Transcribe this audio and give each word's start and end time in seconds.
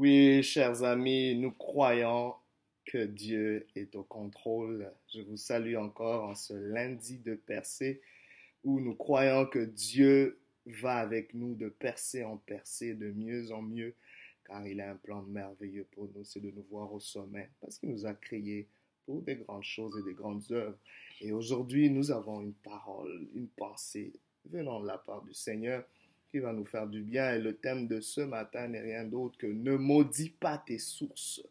Oui, 0.00 0.44
chers 0.44 0.84
amis, 0.84 1.34
nous 1.34 1.50
croyons 1.50 2.32
que 2.84 3.04
Dieu 3.04 3.66
est 3.74 3.96
au 3.96 4.04
contrôle. 4.04 4.92
Je 5.12 5.22
vous 5.22 5.36
salue 5.36 5.74
encore 5.74 6.22
en 6.22 6.36
ce 6.36 6.54
lundi 6.54 7.18
de 7.18 7.34
percée 7.34 8.00
où 8.62 8.78
nous 8.78 8.94
croyons 8.94 9.44
que 9.44 9.58
Dieu 9.58 10.38
va 10.66 10.98
avec 10.98 11.34
nous 11.34 11.56
de 11.56 11.68
percée 11.68 12.22
en 12.22 12.36
percée, 12.36 12.94
de 12.94 13.10
mieux 13.10 13.50
en 13.50 13.60
mieux, 13.60 13.92
car 14.46 14.64
il 14.68 14.80
a 14.80 14.92
un 14.92 14.94
plan 14.94 15.22
merveilleux 15.22 15.88
pour 15.90 16.08
nous, 16.14 16.22
c'est 16.22 16.38
de 16.38 16.52
nous 16.52 16.64
voir 16.70 16.92
au 16.92 17.00
sommet, 17.00 17.50
parce 17.60 17.76
qu'il 17.78 17.90
nous 17.90 18.06
a 18.06 18.14
créés 18.14 18.68
pour 19.04 19.20
des 19.22 19.34
grandes 19.34 19.64
choses 19.64 19.98
et 19.98 20.04
des 20.04 20.14
grandes 20.14 20.44
œuvres. 20.52 20.78
Et 21.20 21.32
aujourd'hui, 21.32 21.90
nous 21.90 22.12
avons 22.12 22.40
une 22.40 22.54
parole, 22.54 23.26
une 23.34 23.48
pensée 23.48 24.12
venant 24.44 24.80
de 24.80 24.86
la 24.86 24.98
part 24.98 25.22
du 25.22 25.34
Seigneur 25.34 25.84
qui 26.30 26.38
va 26.38 26.52
nous 26.52 26.64
faire 26.64 26.86
du 26.86 27.02
bien. 27.02 27.34
Et 27.34 27.38
le 27.38 27.56
thème 27.56 27.88
de 27.88 28.00
ce 28.00 28.20
matin 28.20 28.68
n'est 28.68 28.80
rien 28.80 29.04
d'autre 29.04 29.38
que 29.38 29.46
ne 29.46 29.76
maudis 29.76 30.30
pas 30.30 30.58
tes 30.58 30.78
sources. 30.78 31.42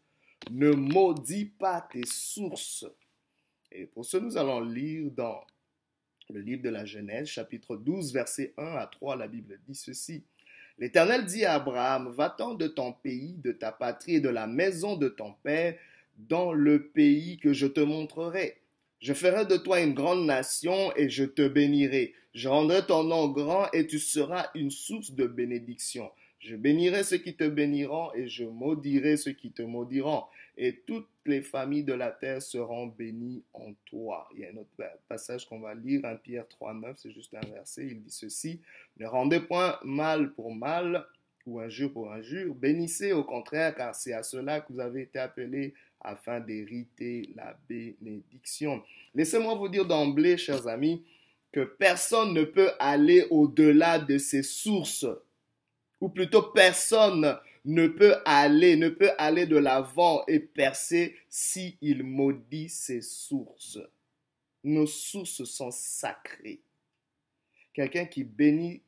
Ne 0.50 0.70
maudis 0.70 1.46
pas 1.46 1.86
tes 1.92 2.06
sources. 2.06 2.86
Et 3.70 3.86
pour 3.86 4.04
ce, 4.04 4.16
nous 4.16 4.36
allons 4.36 4.60
lire 4.60 5.10
dans 5.10 5.44
le 6.30 6.40
livre 6.40 6.62
de 6.62 6.68
la 6.68 6.84
Genèse, 6.84 7.28
chapitre 7.28 7.76
12, 7.76 8.12
versets 8.12 8.52
1 8.56 8.76
à 8.76 8.86
3, 8.86 9.16
la 9.16 9.28
Bible 9.28 9.58
dit 9.66 9.74
ceci. 9.74 10.22
L'Éternel 10.78 11.24
dit 11.24 11.44
à 11.44 11.54
Abraham, 11.54 12.08
va-t'en 12.10 12.54
de 12.54 12.68
ton 12.68 12.92
pays, 12.92 13.34
de 13.42 13.52
ta 13.52 13.72
patrie 13.72 14.16
et 14.16 14.20
de 14.20 14.28
la 14.28 14.46
maison 14.46 14.96
de 14.96 15.08
ton 15.08 15.34
père, 15.42 15.76
dans 16.16 16.52
le 16.52 16.88
pays 16.88 17.38
que 17.38 17.52
je 17.52 17.66
te 17.66 17.80
montrerai. 17.80 18.60
Je 19.00 19.14
ferai 19.14 19.46
de 19.46 19.56
toi 19.56 19.80
une 19.80 19.94
grande 19.94 20.26
nation 20.26 20.92
et 20.96 21.08
je 21.08 21.24
te 21.24 21.46
bénirai. 21.46 22.14
Je 22.38 22.48
rendrai 22.48 22.86
ton 22.86 23.02
nom 23.02 23.26
grand 23.26 23.66
et 23.72 23.88
tu 23.88 23.98
seras 23.98 24.48
une 24.54 24.70
source 24.70 25.10
de 25.10 25.26
bénédiction. 25.26 26.08
Je 26.38 26.54
bénirai 26.54 27.02
ceux 27.02 27.16
qui 27.16 27.34
te 27.34 27.42
béniront 27.42 28.14
et 28.14 28.28
je 28.28 28.44
maudirai 28.44 29.16
ceux 29.16 29.32
qui 29.32 29.50
te 29.50 29.62
maudiront. 29.62 30.22
Et 30.56 30.76
toutes 30.86 31.08
les 31.26 31.42
familles 31.42 31.82
de 31.82 31.94
la 31.94 32.12
terre 32.12 32.40
seront 32.40 32.86
bénies 32.86 33.42
en 33.54 33.72
toi. 33.86 34.28
Il 34.32 34.38
y 34.42 34.44
a 34.44 34.50
un 34.50 34.56
autre 34.56 34.70
passage 35.08 35.46
qu'on 35.46 35.58
va 35.58 35.74
lire, 35.74 36.04
1 36.04 36.14
Pierre 36.14 36.46
3, 36.46 36.74
9, 36.74 36.96
c'est 36.96 37.10
juste 37.10 37.34
un 37.34 37.44
verset. 37.52 37.88
Il 37.88 38.02
dit 38.02 38.12
ceci 38.12 38.60
Ne 38.98 39.06
rendez 39.06 39.40
point 39.40 39.76
mal 39.82 40.32
pour 40.34 40.54
mal 40.54 41.06
ou 41.44 41.58
injure 41.58 41.92
pour 41.92 42.12
injure. 42.12 42.54
Bénissez 42.54 43.12
au 43.12 43.24
contraire, 43.24 43.74
car 43.74 43.96
c'est 43.96 44.12
à 44.12 44.22
cela 44.22 44.60
que 44.60 44.72
vous 44.72 44.78
avez 44.78 45.02
été 45.02 45.18
appelés 45.18 45.74
afin 46.00 46.38
d'hériter 46.38 47.30
la 47.34 47.58
bénédiction. 47.68 48.80
Laissez-moi 49.12 49.56
vous 49.56 49.68
dire 49.68 49.86
d'emblée, 49.86 50.36
chers 50.36 50.68
amis, 50.68 51.02
que 51.52 51.60
personne 51.60 52.34
ne 52.34 52.44
peut 52.44 52.70
aller 52.78 53.26
au-delà 53.30 53.98
de 53.98 54.18
ses 54.18 54.42
sources, 54.42 55.06
ou 56.00 56.08
plutôt 56.08 56.42
personne 56.42 57.38
ne 57.64 57.88
peut 57.88 58.16
aller, 58.24 58.76
ne 58.76 58.88
peut 58.88 59.10
aller 59.18 59.46
de 59.46 59.56
l'avant 59.56 60.24
et 60.26 60.40
percer 60.40 61.16
s'il 61.28 61.76
il 61.80 62.02
maudit 62.02 62.68
ses 62.68 63.00
sources. 63.00 63.78
Nos 64.64 64.86
sources 64.86 65.44
sont 65.44 65.70
sacrées. 65.70 66.60
Quelqu'un 67.72 68.06
qui 68.06 68.24
bénit 68.24 68.82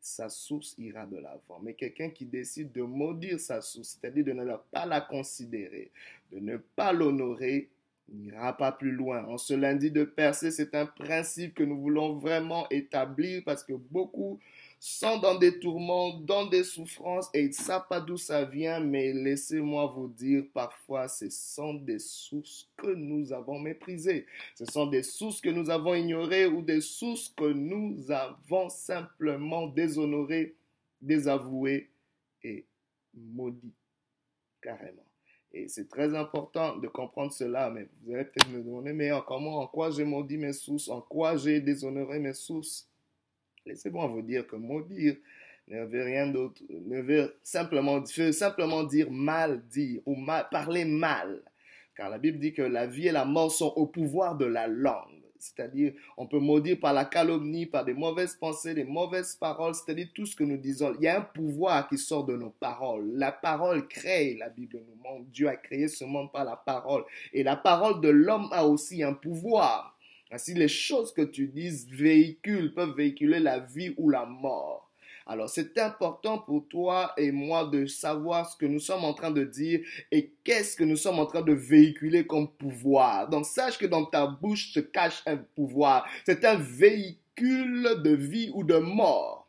sa 0.00 0.28
source 0.28 0.74
ira 0.78 1.06
de 1.06 1.18
l'avant. 1.18 1.60
Mais 1.62 1.74
quelqu'un 1.74 2.10
qui 2.10 2.24
décide 2.24 2.72
de 2.72 2.82
maudire 2.82 3.38
sa 3.38 3.60
source, 3.60 3.98
c'est-à-dire 4.00 4.24
de 4.24 4.32
ne 4.32 4.56
pas 4.70 4.86
la 4.86 5.00
considérer, 5.00 5.90
de 6.32 6.38
ne 6.38 6.56
pas 6.56 6.92
l'honorer, 6.92 7.68
n'ira 8.10 8.56
pas 8.56 8.72
plus 8.72 8.92
loin. 8.92 9.24
En 9.24 9.38
ce 9.38 9.54
lundi 9.54 9.90
de 9.90 10.04
percée, 10.04 10.50
c'est 10.50 10.74
un 10.74 10.86
principe 10.86 11.54
que 11.54 11.62
nous 11.62 11.80
voulons 11.80 12.14
vraiment 12.14 12.68
établir 12.70 13.42
parce 13.44 13.62
que 13.62 13.72
beaucoup 13.72 14.40
sont 14.80 15.18
dans 15.18 15.38
des 15.38 15.58
tourments, 15.58 16.18
dans 16.20 16.46
des 16.46 16.64
souffrances 16.64 17.28
et 17.34 17.42
ils 17.42 17.48
ne 17.48 17.52
savent 17.52 17.86
pas 17.88 18.00
d'où 18.00 18.16
ça 18.16 18.44
vient, 18.44 18.80
mais 18.80 19.12
laissez-moi 19.12 19.86
vous 19.94 20.08
dire, 20.08 20.44
parfois 20.54 21.06
ce 21.06 21.28
sont 21.28 21.74
des 21.74 21.98
sources 21.98 22.68
que 22.76 22.88
nous 22.88 23.32
avons 23.32 23.58
méprisées. 23.58 24.26
Ce 24.54 24.64
sont 24.64 24.86
des 24.86 25.02
sources 25.02 25.40
que 25.40 25.50
nous 25.50 25.68
avons 25.68 25.94
ignorées 25.94 26.46
ou 26.46 26.62
des 26.62 26.80
sources 26.80 27.28
que 27.36 27.52
nous 27.52 28.10
avons 28.10 28.70
simplement 28.70 29.66
déshonorées, 29.66 30.54
désavouées 31.02 31.90
et 32.42 32.64
maudites 33.14 33.74
carrément. 34.62 35.09
Et 35.52 35.66
c'est 35.68 35.88
très 35.88 36.14
important 36.14 36.76
de 36.76 36.86
comprendre 36.86 37.32
cela, 37.32 37.70
mais 37.70 37.88
vous 38.02 38.14
allez 38.14 38.24
peut-être 38.24 38.50
me 38.50 38.62
demander, 38.62 38.92
mais 38.92 39.10
comment, 39.26 39.58
en 39.58 39.66
quoi 39.66 39.90
j'ai 39.90 40.04
maudit 40.04 40.38
mes 40.38 40.52
sources, 40.52 40.88
en 40.88 41.00
quoi 41.00 41.36
j'ai 41.36 41.60
déshonoré 41.60 42.20
mes 42.20 42.34
sources? 42.34 42.88
Laissez-moi 43.66 44.06
vous 44.06 44.22
dire 44.22 44.46
que 44.46 44.56
maudire 44.56 45.16
ne 45.68 45.84
veut 45.84 46.02
rien 46.02 46.28
d'autre, 46.28 46.62
ne 46.68 47.00
veut 47.00 47.34
simplement, 47.42 48.04
simplement 48.04 48.84
dire 48.84 49.10
mal 49.10 49.66
dire 49.68 50.00
ou 50.06 50.14
mal, 50.14 50.46
parler 50.50 50.84
mal. 50.84 51.42
Car 51.96 52.10
la 52.10 52.18
Bible 52.18 52.38
dit 52.38 52.52
que 52.52 52.62
la 52.62 52.86
vie 52.86 53.08
et 53.08 53.12
la 53.12 53.24
mort 53.24 53.52
sont 53.52 53.72
au 53.76 53.86
pouvoir 53.86 54.36
de 54.36 54.46
la 54.46 54.66
langue. 54.66 55.19
C'est-à-dire, 55.40 55.92
on 56.16 56.26
peut 56.26 56.38
maudire 56.38 56.78
par 56.78 56.92
la 56.92 57.04
calomnie, 57.04 57.66
par 57.66 57.84
des 57.84 57.94
mauvaises 57.94 58.36
pensées, 58.36 58.74
des 58.74 58.84
mauvaises 58.84 59.34
paroles, 59.34 59.74
c'est-à-dire 59.74 60.08
tout 60.14 60.26
ce 60.26 60.36
que 60.36 60.44
nous 60.44 60.56
disons. 60.56 60.94
Il 60.98 61.04
y 61.04 61.08
a 61.08 61.18
un 61.18 61.22
pouvoir 61.22 61.88
qui 61.88 61.98
sort 61.98 62.24
de 62.24 62.36
nos 62.36 62.50
paroles. 62.50 63.10
La 63.14 63.32
parole 63.32 63.88
crée, 63.88 64.36
la 64.38 64.48
Bible 64.48 64.82
nous 64.86 65.02
montre. 65.02 65.26
Dieu 65.30 65.48
a 65.48 65.56
créé 65.56 65.88
ce 65.88 66.04
monde 66.04 66.30
par 66.32 66.44
la 66.44 66.56
parole. 66.56 67.04
Et 67.32 67.42
la 67.42 67.56
parole 67.56 68.00
de 68.00 68.08
l'homme 68.08 68.48
a 68.52 68.66
aussi 68.66 69.02
un 69.02 69.14
pouvoir. 69.14 69.96
Ainsi, 70.30 70.54
les 70.54 70.68
choses 70.68 71.12
que 71.12 71.22
tu 71.22 71.48
dises 71.48 71.88
véhiculent, 71.88 72.72
peuvent 72.74 72.94
véhiculer 72.94 73.40
la 73.40 73.58
vie 73.58 73.94
ou 73.96 74.10
la 74.10 74.26
mort. 74.26 74.89
Alors, 75.30 75.48
c'est 75.48 75.78
important 75.78 76.38
pour 76.38 76.66
toi 76.66 77.12
et 77.16 77.30
moi 77.30 77.64
de 77.64 77.86
savoir 77.86 78.50
ce 78.50 78.56
que 78.56 78.66
nous 78.66 78.80
sommes 78.80 79.04
en 79.04 79.14
train 79.14 79.30
de 79.30 79.44
dire 79.44 79.78
et 80.10 80.32
qu'est-ce 80.42 80.76
que 80.76 80.82
nous 80.82 80.96
sommes 80.96 81.20
en 81.20 81.26
train 81.26 81.42
de 81.42 81.52
véhiculer 81.52 82.26
comme 82.26 82.50
pouvoir. 82.50 83.28
Donc, 83.28 83.46
sache 83.46 83.78
que 83.78 83.86
dans 83.86 84.04
ta 84.04 84.26
bouche 84.26 84.72
se 84.72 84.80
cache 84.80 85.22
un 85.26 85.36
pouvoir. 85.36 86.04
C'est 86.26 86.44
un 86.44 86.56
véhicule 86.56 88.02
de 88.02 88.10
vie 88.10 88.50
ou 88.54 88.64
de 88.64 88.78
mort. 88.78 89.39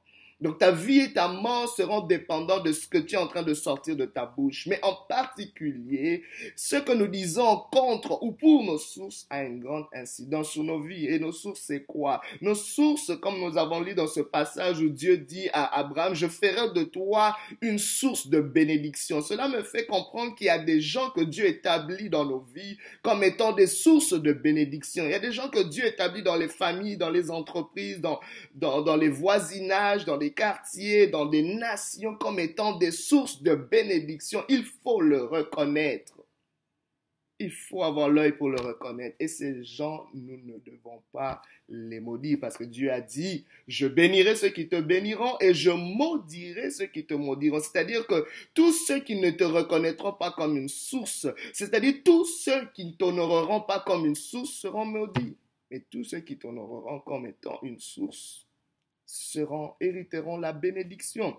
Donc 0.41 0.57
ta 0.57 0.72
vie 0.72 1.02
et 1.02 1.13
ta 1.13 1.28
mort 1.28 1.69
seront 1.69 2.02
dépendants 2.02 2.59
de 2.59 2.72
ce 2.72 2.88
que 2.88 2.97
tu 2.97 3.16
es 3.16 3.18
en 3.18 3.28
train 3.28 3.44
de 3.44 3.53
sortir 3.53 3.96
de 3.96 4.06
ta 4.06 4.25
bouche. 4.25 4.66
Mais 4.68 4.79
en 4.81 4.96
particulier, 5.07 6.24
ce 6.56 6.78
que 6.78 6.91
nous 6.91 7.07
disons 7.07 7.63
contre 7.72 8.24
ou 8.24 8.31
pour 8.31 8.63
nos 8.63 8.80
sources 8.80 9.28
a 9.30 9.44
une 9.44 9.59
grande 9.59 9.85
incidence 9.94 10.51
sur 10.51 10.63
nos 10.63 10.81
vies. 10.81 11.06
Et 11.06 11.19
nos 11.19 11.31
sources, 11.31 11.62
c'est 11.62 11.84
quoi? 11.84 12.22
Nos 12.41 12.56
sources, 12.56 13.12
comme 13.22 13.40
nous 13.40 13.57
avons 13.57 13.81
lu 13.81 13.94
dans 13.94 14.07
ce 14.07 14.22
passage 14.22 14.81
où 14.81 14.90
Dieu 14.90 15.18
dit 15.18 15.47
à 15.53 15.80
Abraham, 15.80 16.16
je 16.16 16.28
ferai 16.28 16.74
de 16.74 16.84
toi 16.84 17.35
une 17.62 17.78
source 17.80 18.28
de 18.28 18.41
bénédiction. 18.41 19.22
Cela 19.22 19.47
me 19.47 19.62
fait 19.62 19.85
comprendre 19.85 20.35
qu'il 20.35 20.47
y 20.47 20.50
a 20.50 20.59
des 20.59 20.81
gens 20.81 21.12
que 21.12 21.22
Dieu 21.22 21.46
établit 21.46 22.09
dans 22.09 22.25
nos 22.25 22.40
vies 22.40 22.78
comme 23.03 23.24
étant 23.24 23.53
des 23.53 23.68
sources 23.68 24.13
de 24.13 24.34
bénédiction. 24.34 25.06
Il 25.06 25.12
y 25.12 25.16
a 25.16 25.19
des 25.19 25.31
gens 25.31 25.50
que 25.50 25.62
Dieu 25.62 25.85
établit 25.85 26.24
dans 26.24 26.35
les 26.35 26.50
familles, 26.50 26.97
dans 26.97 27.09
les 27.09 27.30
entreprises, 27.30 28.00
dans, 28.01 28.19
dans, 28.56 28.81
dans 28.81 28.96
les 28.96 29.09
voisinages, 29.09 30.06
dans 30.06 30.18
les 30.18 30.31
quartiers, 30.34 31.08
dans 31.08 31.25
des 31.25 31.42
nations 31.42 32.16
comme 32.16 32.40
étant 32.40 32.78
des 32.78 32.92
sources 32.92 33.42
de 33.42 33.56
bénédiction. 33.56 34.44
Il 34.50 34.64
faut 34.64 35.02
le 35.02 35.24
reconnaître. 35.24 36.18
Il 37.40 37.52
faut 37.52 37.81
avoir 37.81 38.08
l'œil 38.08 38.34
pour 38.34 38.50
le 38.50 38.62
reconnaître. 38.62 39.16
Et 39.19 39.28
ces 39.28 39.64
gens, 39.64 40.06
nous 40.14 40.38
ne 40.38 40.59
devons 40.59 41.02
pas 41.12 41.42
les 41.69 42.00
maudire 42.00 42.38
parce 42.40 42.56
que 42.56 42.64
Dieu 42.64 42.92
a 42.92 43.02
dit, 43.02 43.46
je 43.68 43.88
bénirai 43.88 44.36
ceux 44.36 44.50
qui 44.50 44.68
te 44.68 44.80
béniront 44.80 45.38
et 45.40 45.56
je 45.56 45.72
maudirai 45.72 46.69
ceux 46.69 46.86
qui 46.86 47.03
te 47.03 47.16
maudiront. 47.16 47.59
C'est-à-dire 47.59 48.06
que 48.06 48.28
tous 48.53 48.74
ceux 48.86 49.00
qui 49.00 49.16
ne 49.16 49.31
te 49.31 49.44
reconnaîtront 49.44 50.13
pas 50.13 50.31
comme 50.31 50.56
une 50.56 50.69
source, 50.69 51.28
c'est-à-dire 51.52 51.96
tous 52.06 52.25
ceux 52.25 52.68
qui 52.75 52.86
ne 52.86 52.92
t'honoreront 52.92 53.62
pas 53.62 53.80
comme 53.80 54.06
une 54.06 54.16
source 54.16 54.52
seront 54.52 54.86
maudits. 54.86 55.36
Et 55.72 55.81
tous 55.90 56.03
ceux 56.03 56.19
qui 56.19 56.38
t'honoreront 56.38 57.00
comme 57.00 57.25
étant 57.25 57.58
une 57.63 57.80
source 57.80 58.46
seront, 59.12 59.74
hériteront 59.80 60.38
la 60.38 60.54
bénédiction. 60.54 61.36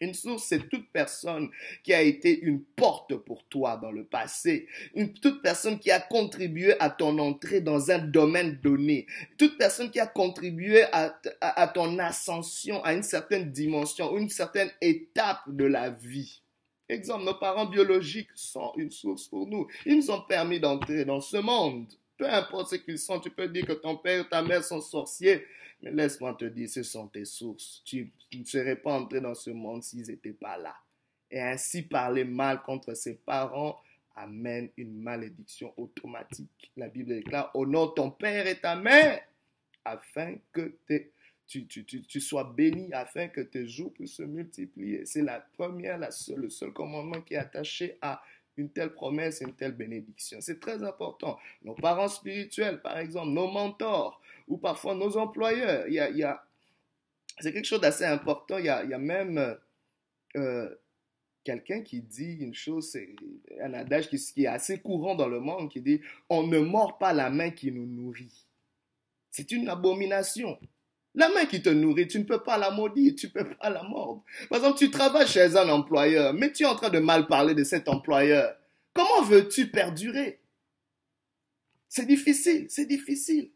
Une 0.00 0.14
source, 0.14 0.44
c'est 0.44 0.68
toute 0.68 0.92
personne 0.92 1.50
qui 1.82 1.92
a 1.92 2.02
été 2.02 2.38
une 2.40 2.62
porte 2.62 3.16
pour 3.16 3.44
toi 3.48 3.76
dans 3.76 3.90
le 3.90 4.04
passé. 4.04 4.68
Une, 4.94 5.12
toute 5.12 5.42
personne 5.42 5.80
qui 5.80 5.90
a 5.90 5.98
contribué 5.98 6.78
à 6.80 6.88
ton 6.88 7.18
entrée 7.18 7.60
dans 7.60 7.90
un 7.90 7.98
domaine 7.98 8.60
donné. 8.62 9.06
Toute 9.38 9.58
personne 9.58 9.90
qui 9.90 9.98
a 9.98 10.06
contribué 10.06 10.84
à, 10.92 11.18
à, 11.40 11.66
ton 11.66 11.98
ascension 11.98 12.82
à 12.84 12.94
une 12.94 13.02
certaine 13.02 13.50
dimension, 13.50 14.16
une 14.16 14.28
certaine 14.28 14.70
étape 14.80 15.42
de 15.48 15.64
la 15.64 15.90
vie. 15.90 16.42
Exemple, 16.88 17.24
nos 17.24 17.34
parents 17.34 17.66
biologiques 17.66 18.30
sont 18.36 18.72
une 18.76 18.90
source 18.90 19.26
pour 19.26 19.48
nous. 19.48 19.66
Ils 19.84 19.96
nous 19.96 20.10
ont 20.10 20.22
permis 20.22 20.60
d'entrer 20.60 21.04
dans 21.04 21.20
ce 21.20 21.38
monde. 21.38 21.92
Peu 22.18 22.28
importe 22.28 22.70
ce 22.70 22.74
qu'ils 22.74 22.98
sont, 22.98 23.20
tu 23.20 23.30
peux 23.30 23.48
dire 23.48 23.64
que 23.64 23.72
ton 23.72 23.96
père, 23.96 24.28
ta 24.28 24.42
mère 24.42 24.64
sont 24.64 24.80
sorciers, 24.80 25.46
mais 25.80 25.92
laisse-moi 25.92 26.34
te 26.34 26.44
dire, 26.46 26.68
ce 26.68 26.82
sont 26.82 27.06
tes 27.06 27.24
sources. 27.24 27.80
Tu 27.84 28.10
ne 28.34 28.44
serais 28.44 28.76
pas 28.76 28.92
entré 28.98 29.20
dans 29.20 29.34
ce 29.34 29.50
monde 29.50 29.84
s'ils 29.84 30.08
n'étaient 30.08 30.32
pas 30.32 30.58
là. 30.58 30.74
Et 31.30 31.40
ainsi 31.40 31.82
parler 31.82 32.24
mal 32.24 32.60
contre 32.62 32.94
ses 32.94 33.14
parents 33.14 33.80
amène 34.16 34.68
une 34.76 35.00
malédiction 35.00 35.72
automatique. 35.76 36.72
La 36.76 36.88
Bible 36.88 37.10
déclare, 37.10 37.50
honore 37.54 37.94
ton 37.94 38.10
père 38.10 38.48
et 38.48 38.58
ta 38.58 38.74
mère, 38.74 39.20
afin 39.84 40.34
que 40.52 40.74
tu, 41.46 41.66
tu, 41.66 41.84
tu, 41.84 42.02
tu, 42.02 42.20
sois 42.20 42.44
béni 42.44 42.92
afin 42.92 43.28
que 43.28 43.40
tes 43.40 43.66
jours 43.68 43.92
puissent 43.92 44.16
se 44.16 44.22
multiplier. 44.22 45.06
C'est 45.06 45.22
la 45.22 45.40
première, 45.56 45.98
la 45.98 46.10
seule, 46.10 46.40
le 46.40 46.50
seul 46.50 46.72
commandement 46.72 47.20
qui 47.22 47.34
est 47.34 47.38
attaché 47.38 47.96
à 48.02 48.20
une 48.58 48.70
telle 48.70 48.92
promesse, 48.92 49.40
une 49.40 49.54
telle 49.54 49.72
bénédiction. 49.72 50.38
C'est 50.40 50.60
très 50.60 50.82
important. 50.82 51.38
Nos 51.62 51.74
parents 51.74 52.08
spirituels, 52.08 52.82
par 52.82 52.98
exemple, 52.98 53.28
nos 53.28 53.48
mentors, 53.48 54.20
ou 54.46 54.58
parfois 54.58 54.94
nos 54.94 55.16
employeurs, 55.16 55.86
il 55.88 55.94
y 55.94 56.00
a, 56.00 56.10
y 56.10 56.22
a 56.22 56.44
c'est 57.40 57.52
quelque 57.52 57.66
chose 57.66 57.80
d'assez 57.80 58.04
important. 58.04 58.58
Il 58.58 58.66
y 58.66 58.68
a, 58.68 58.82
il 58.84 58.90
y 58.90 58.94
a 58.94 58.98
même 58.98 59.56
euh, 60.36 60.74
quelqu'un 61.44 61.82
qui 61.82 62.02
dit 62.02 62.38
une 62.40 62.54
chose, 62.54 62.90
c'est 62.90 63.14
un 63.62 63.74
adage 63.74 64.08
qui, 64.08 64.44
est 64.44 64.46
assez 64.46 64.80
courant 64.80 65.14
dans 65.14 65.28
le 65.28 65.40
monde, 65.40 65.70
qui 65.70 65.80
dit, 65.80 66.00
on 66.28 66.46
ne 66.46 66.58
mord 66.58 66.98
pas 66.98 67.12
la 67.12 67.30
main 67.30 67.50
qui 67.50 67.70
nous 67.72 67.86
nourrit. 67.86 68.48
C'est 69.30 69.52
une 69.52 69.68
abomination. 69.68 70.58
La 71.14 71.28
main 71.30 71.46
qui 71.46 71.62
te 71.62 71.68
nourrit, 71.68 72.06
tu 72.06 72.18
ne 72.18 72.24
peux 72.24 72.42
pas 72.42 72.58
la 72.58 72.70
maudire, 72.70 73.14
tu 73.16 73.26
ne 73.26 73.32
peux 73.32 73.48
pas 73.56 73.70
la 73.70 73.82
mordre. 73.82 74.22
Par 74.48 74.58
exemple, 74.58 74.78
tu 74.78 74.90
travailles 74.90 75.26
chez 75.26 75.56
un 75.56 75.68
employeur, 75.68 76.32
mais 76.34 76.52
tu 76.52 76.62
es 76.62 76.66
en 76.66 76.76
train 76.76 76.90
de 76.90 76.98
mal 76.98 77.26
parler 77.26 77.54
de 77.54 77.64
cet 77.64 77.88
employeur. 77.88 78.54
Comment 78.92 79.22
veux-tu 79.22 79.70
perdurer? 79.70 80.40
C'est 81.88 82.06
difficile, 82.06 82.66
c'est 82.68 82.86
difficile. 82.86 83.50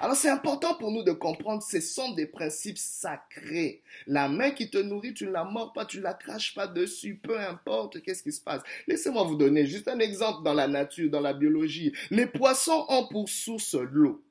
Alors 0.00 0.16
c'est 0.16 0.28
important 0.28 0.74
pour 0.74 0.90
nous 0.90 1.02
de 1.02 1.12
comprendre, 1.12 1.62
ce 1.62 1.80
sont 1.80 2.14
des 2.14 2.26
principes 2.26 2.78
sacrés. 2.78 3.82
La 4.06 4.28
main 4.28 4.50
qui 4.50 4.68
te 4.68 4.78
nourrit, 4.78 5.14
tu 5.14 5.26
ne 5.26 5.30
la 5.30 5.44
mords 5.44 5.72
pas, 5.72 5.84
tu 5.84 5.98
ne 5.98 6.02
la 6.02 6.14
craches 6.14 6.54
pas 6.54 6.66
dessus, 6.66 7.20
peu 7.22 7.38
importe 7.38 8.02
qu'est-ce 8.02 8.22
qui 8.22 8.32
se 8.32 8.40
passe. 8.40 8.62
Laissez-moi 8.88 9.22
vous 9.24 9.36
donner 9.36 9.66
juste 9.66 9.86
un 9.86 10.00
exemple 10.00 10.42
dans 10.42 10.54
la 10.54 10.66
nature, 10.66 11.10
dans 11.10 11.20
la 11.20 11.32
biologie. 11.32 11.92
Les 12.10 12.26
poissons 12.26 12.84
ont 12.88 13.06
pour 13.06 13.28
source 13.28 13.74
l'eau, 13.74 14.23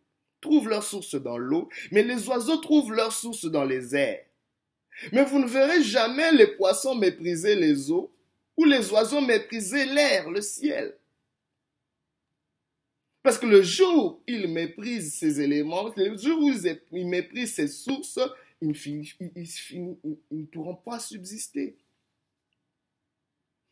trouvent 0.44 0.70
leur 0.70 0.84
source 0.84 1.16
dans 1.16 1.38
l'eau, 1.38 1.70
mais 1.92 2.04
les 2.04 2.28
oiseaux 2.28 2.58
trouvent 2.58 2.94
leur 2.94 3.14
source 3.14 3.46
dans 3.46 3.64
les 3.64 3.96
airs. 3.96 4.26
Mais 5.12 5.24
vous 5.24 5.40
ne 5.40 5.48
verrez 5.48 5.82
jamais 5.82 6.32
les 6.34 6.48
poissons 6.48 6.96
mépriser 6.96 7.56
les 7.56 7.90
eaux 7.90 8.12
ou 8.58 8.66
les 8.66 8.92
oiseaux 8.92 9.22
mépriser 9.22 9.86
l'air, 9.86 10.30
le 10.30 10.42
ciel. 10.42 10.96
Parce 13.24 13.38
que 13.38 13.46
le 13.46 13.64
jour 13.64 14.18
où 14.18 14.24
ils 14.28 14.48
méprisent 14.50 15.16
ces 15.16 15.40
éléments, 15.40 15.92
le 15.96 16.18
jour 16.18 16.38
où 16.44 16.52
ils 16.92 17.08
méprisent 17.08 17.56
ces 17.56 17.70
sources, 17.70 18.20
ils, 18.62 18.70
ne 20.32 20.46
pourront 20.46 20.76
pas 20.76 21.00
subsister. 21.00 21.78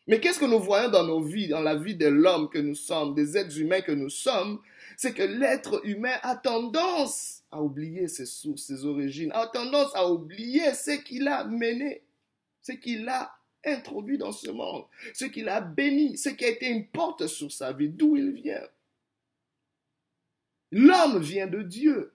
Mais 0.07 0.19
qu'est-ce 0.19 0.39
que 0.39 0.45
nous 0.45 0.59
voyons 0.59 0.89
dans 0.89 1.06
nos 1.06 1.21
vies, 1.21 1.48
dans 1.48 1.62
la 1.62 1.75
vie 1.75 1.95
de 1.95 2.07
l'homme 2.07 2.50
que 2.50 2.57
nous 2.57 2.75
sommes, 2.75 3.13
des 3.13 3.38
êtres 3.38 3.59
humains 3.59 3.81
que 3.81 3.92
nous 3.92 4.09
sommes? 4.09 4.59
C'est 4.98 5.13
que 5.13 5.24
l'être 5.24 5.81
humain 5.86 6.15
a 6.24 6.36
tendance 6.36 7.44
à 7.51 7.62
oublier 7.62 8.07
ses 8.07 8.25
sources, 8.25 8.63
ses 8.63 8.86
origines, 8.86 9.31
a 9.33 9.48
tendance 9.48 9.92
à 9.95 10.09
oublier 10.09 10.74
ce 10.74 10.92
qu'il 10.92 11.27
a 11.27 11.44
mené, 11.44 12.03
ce 12.62 12.71
qu'il 12.71 13.07
a 13.09 13.31
introduit 13.65 14.18
dans 14.18 14.31
ce 14.31 14.50
monde, 14.50 14.86
ce 15.13 15.25
qu'il 15.25 15.50
a 15.50 15.62
béni, 15.62 16.18
ce 16.18 16.30
qui 16.30 16.45
a 16.45 16.50
été 16.50 16.68
une 16.68 16.88
porte 16.88 17.27
sur 17.27 17.51
sa 17.51 17.74
vie, 17.74 17.89
d'où 17.89 18.15
il 18.15 18.31
vient. 18.31 18.68
L'homme 20.71 21.19
vient 21.19 21.48
de 21.48 21.62
Dieu. 21.62 22.13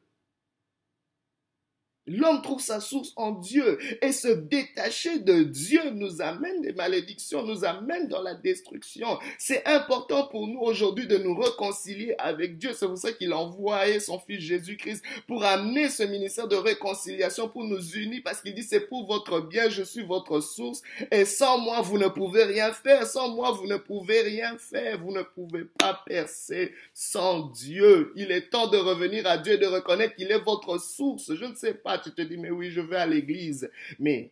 L'homme 2.06 2.41
trouve 2.41 2.61
sa 2.61 2.81
source 2.81 3.12
en 3.17 3.32
Dieu 3.32 3.79
et 4.00 4.12
se 4.12 4.29
détacher 4.29 5.19
de 5.19 5.43
Dieu 5.43 5.91
nous 5.91 6.23
amène 6.23 6.62
des 6.62 6.73
malédictions, 6.73 7.44
nous 7.44 7.64
amène 7.64 8.06
dans 8.06 8.23
la 8.23 8.35
destruction. 8.35 9.19
C'est 9.38 9.67
important 9.67 10.29
pour 10.29 10.47
nous 10.47 10.61
aujourd'hui 10.61 11.08
de 11.08 11.17
nous 11.17 11.35
réconcilier 11.37 12.14
avec 12.19 12.58
Dieu. 12.58 12.70
C'est 12.75 12.87
pour 12.87 12.97
ça 12.97 13.12
qu'il 13.12 13.32
a 13.32 13.38
envoyé 13.38 13.99
son 13.99 14.20
fils 14.20 14.41
Jésus-Christ 14.41 15.03
pour 15.26 15.44
amener 15.44 15.88
ce 15.88 16.05
ministère 16.05 16.47
de 16.47 16.55
réconciliation, 16.55 17.49
pour 17.49 17.64
nous 17.64 17.97
unir 17.97 18.20
parce 18.25 18.41
qu'il 18.41 18.55
dit 18.55 18.62
c'est 18.62 18.88
pour 18.88 19.06
votre 19.06 19.41
bien, 19.41 19.69
je 19.69 19.82
suis 19.82 20.05
votre 20.05 20.41
source 20.41 20.82
et 21.11 21.25
sans 21.25 21.58
moi 21.58 21.81
vous 21.81 21.99
ne 21.99 22.08
pouvez 22.08 22.44
rien 22.44 22.73
faire. 22.73 23.05
Sans 23.06 23.31
moi 23.35 23.50
vous 23.50 23.67
ne 23.67 23.76
pouvez 23.76 24.20
rien 24.20 24.56
faire. 24.58 24.99
Vous 24.99 25.12
ne 25.12 25.23
pouvez 25.23 25.64
pas 25.64 26.03
percer 26.06 26.73
sans 26.94 27.49
Dieu. 27.49 28.12
Il 28.14 28.31
est 28.31 28.50
temps 28.50 28.69
de 28.69 28.79
revenir 28.79 29.26
à 29.26 29.38
Dieu 29.38 29.55
et 29.55 29.58
de 29.58 29.67
reconnaître 29.67 30.14
qu'il 30.14 30.31
est 30.31 30.38
votre 30.38 30.81
source. 30.81 31.35
Je 31.35 31.44
ne 31.44 31.55
sais 31.56 31.75
pas 31.75 31.95
tu 31.98 32.12
te 32.12 32.22
dis, 32.22 32.37
mais 32.37 32.50
oui, 32.50 32.70
je 32.70 32.81
vais 32.81 32.96
à 32.96 33.06
l'église. 33.06 33.70
Mais 33.98 34.31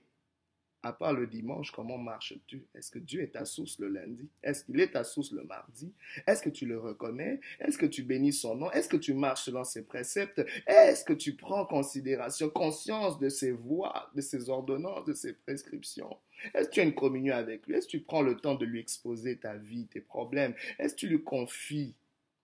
à 0.84 0.92
part 0.92 1.14
le 1.14 1.26
dimanche, 1.26 1.70
comment 1.70 1.96
marches-tu? 1.96 2.66
Est-ce 2.74 2.90
que 2.90 2.98
Dieu 2.98 3.22
est 3.22 3.32
ta 3.32 3.46
source 3.46 3.78
le 3.78 3.88
lundi? 3.88 4.28
Est-ce 4.42 4.64
qu'il 4.64 4.78
est 4.80 4.92
ta 4.92 5.02
source 5.02 5.32
le 5.32 5.42
mardi? 5.44 5.92
Est-ce 6.26 6.42
que 6.42 6.50
tu 6.50 6.66
le 6.66 6.78
reconnais? 6.78 7.40
Est-ce 7.58 7.78
que 7.78 7.86
tu 7.86 8.02
bénis 8.02 8.34
son 8.34 8.54
nom? 8.54 8.70
Est-ce 8.70 8.88
que 8.88 8.98
tu 8.98 9.14
marches 9.14 9.44
selon 9.44 9.64
ses 9.64 9.82
préceptes? 9.82 10.44
Est-ce 10.66 11.04
que 11.04 11.14
tu 11.14 11.36
prends 11.36 11.64
considération, 11.64 12.50
conscience 12.50 13.18
de 13.18 13.30
ses 13.30 13.52
voies, 13.52 14.10
de 14.14 14.20
ses 14.20 14.50
ordonnances, 14.50 15.06
de 15.06 15.14
ses 15.14 15.32
prescriptions? 15.32 16.18
Est-ce 16.52 16.68
que 16.68 16.74
tu 16.74 16.80
as 16.80 16.84
une 16.84 16.94
communion 16.94 17.34
avec 17.34 17.66
lui? 17.66 17.76
Est-ce 17.76 17.86
que 17.86 17.92
tu 17.92 18.00
prends 18.00 18.22
le 18.22 18.36
temps 18.36 18.54
de 18.54 18.66
lui 18.66 18.80
exposer 18.80 19.38
ta 19.38 19.56
vie, 19.56 19.86
tes 19.86 20.02
problèmes? 20.02 20.54
Est-ce 20.78 20.94
que 20.94 21.00
tu 21.00 21.08
lui 21.08 21.22
confies 21.22 21.94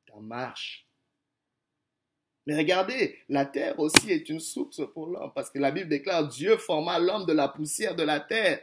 ta 0.06 0.19
marche? 0.19 0.87
Mais 2.50 2.56
regardez, 2.56 3.17
la 3.29 3.47
terre 3.47 3.79
aussi 3.79 4.11
est 4.11 4.29
une 4.29 4.41
source 4.41 4.82
pour 4.93 5.06
l'homme, 5.06 5.31
parce 5.37 5.50
que 5.50 5.61
la 5.61 5.70
Bible 5.70 5.88
déclare 5.88 6.26
Dieu 6.26 6.56
forma 6.56 6.99
l'homme 6.99 7.25
de 7.25 7.32
la 7.32 7.47
poussière 7.47 7.94
de 7.94 8.02
la 8.02 8.19
terre. 8.19 8.61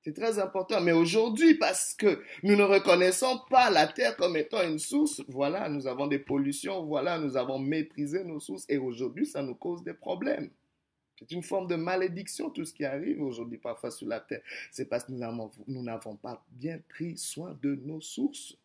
C'est 0.00 0.14
très 0.14 0.38
important. 0.38 0.80
Mais 0.80 0.92
aujourd'hui, 0.92 1.56
parce 1.56 1.92
que 1.92 2.22
nous 2.42 2.56
ne 2.56 2.62
reconnaissons 2.62 3.42
pas 3.50 3.68
la 3.68 3.86
terre 3.86 4.16
comme 4.16 4.38
étant 4.38 4.62
une 4.62 4.78
source, 4.78 5.20
voilà, 5.28 5.68
nous 5.68 5.86
avons 5.86 6.06
des 6.06 6.18
pollutions, 6.18 6.82
voilà, 6.86 7.18
nous 7.18 7.36
avons 7.36 7.58
méprisé 7.58 8.24
nos 8.24 8.40
sources, 8.40 8.64
et 8.70 8.78
aujourd'hui, 8.78 9.26
ça 9.26 9.42
nous 9.42 9.54
cause 9.54 9.82
des 9.82 9.92
problèmes. 9.92 10.48
C'est 11.18 11.30
une 11.32 11.42
forme 11.42 11.68
de 11.68 11.76
malédiction, 11.76 12.48
tout 12.48 12.64
ce 12.64 12.72
qui 12.72 12.86
arrive 12.86 13.20
aujourd'hui 13.20 13.58
parfois 13.58 13.90
sur 13.90 14.08
la 14.08 14.20
terre. 14.20 14.40
C'est 14.72 14.86
parce 14.86 15.04
que 15.04 15.12
nous 15.12 15.82
n'avons 15.82 16.16
pas 16.16 16.42
bien 16.52 16.80
pris 16.88 17.18
soin 17.18 17.54
de 17.62 17.74
nos 17.74 18.00
sources. 18.00 18.56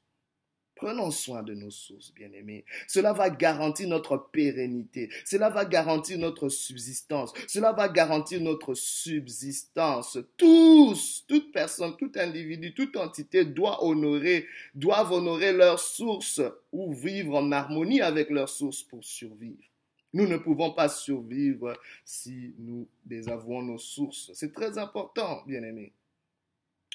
Prenons 0.83 1.11
soin 1.11 1.43
de 1.43 1.53
nos 1.53 1.69
sources, 1.69 2.13
bien-aimés. 2.13 2.65
Cela 2.89 3.13
va 3.13 3.29
garantir 3.29 3.87
notre 3.87 4.17
pérennité. 4.17 5.09
Cela 5.23 5.49
va 5.49 5.63
garantir 5.63 6.19
notre 6.19 6.49
subsistance. 6.49 7.31
Cela 7.47 7.71
va 7.71 7.87
garantir 7.87 8.41
notre 8.41 8.73
subsistance. 8.73 10.17
Tous, 10.35 11.23
toute 11.25 11.53
personne, 11.53 11.95
tout 11.95 12.11
individu, 12.15 12.73
toute 12.73 12.97
entité 12.97 13.45
doit 13.45 13.81
honorer, 13.81 14.45
doivent 14.75 15.13
honorer 15.13 15.53
leur 15.53 15.79
source 15.79 16.41
ou 16.73 16.93
vivre 16.93 17.35
en 17.37 17.53
harmonie 17.53 18.01
avec 18.01 18.29
leur 18.29 18.49
source 18.49 18.83
pour 18.83 19.05
survivre. 19.05 19.63
Nous 20.11 20.27
ne 20.27 20.35
pouvons 20.35 20.73
pas 20.73 20.89
survivre 20.89 21.79
si 22.03 22.55
nous 22.59 22.89
désavouons 23.05 23.61
nos 23.61 23.77
sources. 23.77 24.31
C'est 24.33 24.51
très 24.51 24.77
important, 24.77 25.43
bien-aimés. 25.47 25.93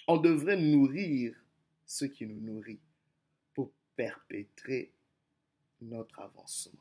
On 0.06 0.18
devrait 0.18 0.58
nourrir 0.58 1.34
ce 1.86 2.04
qui 2.04 2.26
nous 2.26 2.38
nourrit 2.42 2.80
perpétrer 3.98 4.92
notre 5.80 6.20
avancement. 6.20 6.80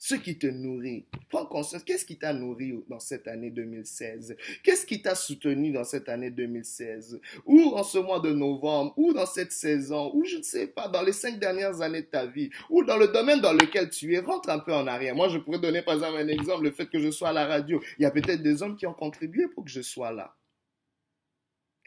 Ce 0.00 0.14
qui 0.14 0.38
te 0.38 0.46
nourrit, 0.46 1.06
prends 1.28 1.46
conscience, 1.46 1.82
qu'est-ce 1.82 2.04
qui 2.04 2.18
t'a 2.18 2.32
nourri 2.32 2.72
dans 2.88 3.00
cette 3.00 3.26
année 3.26 3.50
2016 3.50 4.36
Qu'est-ce 4.62 4.86
qui 4.86 5.02
t'a 5.02 5.16
soutenu 5.16 5.72
dans 5.72 5.82
cette 5.84 6.08
année 6.08 6.30
2016 6.30 7.20
Ou 7.46 7.72
en 7.74 7.82
ce 7.82 7.98
mois 7.98 8.20
de 8.20 8.30
novembre, 8.30 8.92
ou 8.96 9.12
dans 9.12 9.26
cette 9.26 9.50
saison, 9.50 10.12
ou 10.14 10.24
je 10.24 10.36
ne 10.36 10.42
sais 10.42 10.68
pas, 10.68 10.86
dans 10.86 11.02
les 11.02 11.12
cinq 11.12 11.40
dernières 11.40 11.80
années 11.80 12.02
de 12.02 12.06
ta 12.06 12.26
vie, 12.26 12.50
ou 12.70 12.84
dans 12.84 12.98
le 12.98 13.08
domaine 13.08 13.40
dans 13.40 13.54
lequel 13.54 13.90
tu 13.90 14.14
es, 14.14 14.20
rentre 14.20 14.50
un 14.50 14.60
peu 14.60 14.72
en 14.72 14.86
arrière. 14.86 15.16
Moi, 15.16 15.28
je 15.30 15.38
pourrais 15.38 15.58
donner 15.58 15.82
par 15.82 15.94
exemple 15.94 16.18
un 16.18 16.28
exemple, 16.28 16.62
le 16.62 16.70
fait 16.70 16.86
que 16.86 17.00
je 17.00 17.10
sois 17.10 17.30
à 17.30 17.32
la 17.32 17.46
radio. 17.46 17.82
Il 17.98 18.02
y 18.02 18.06
a 18.06 18.10
peut-être 18.12 18.42
des 18.42 18.62
hommes 18.62 18.76
qui 18.76 18.86
ont 18.86 18.94
contribué 18.94 19.48
pour 19.48 19.64
que 19.64 19.70
je 19.70 19.82
sois 19.82 20.12
là. 20.12 20.36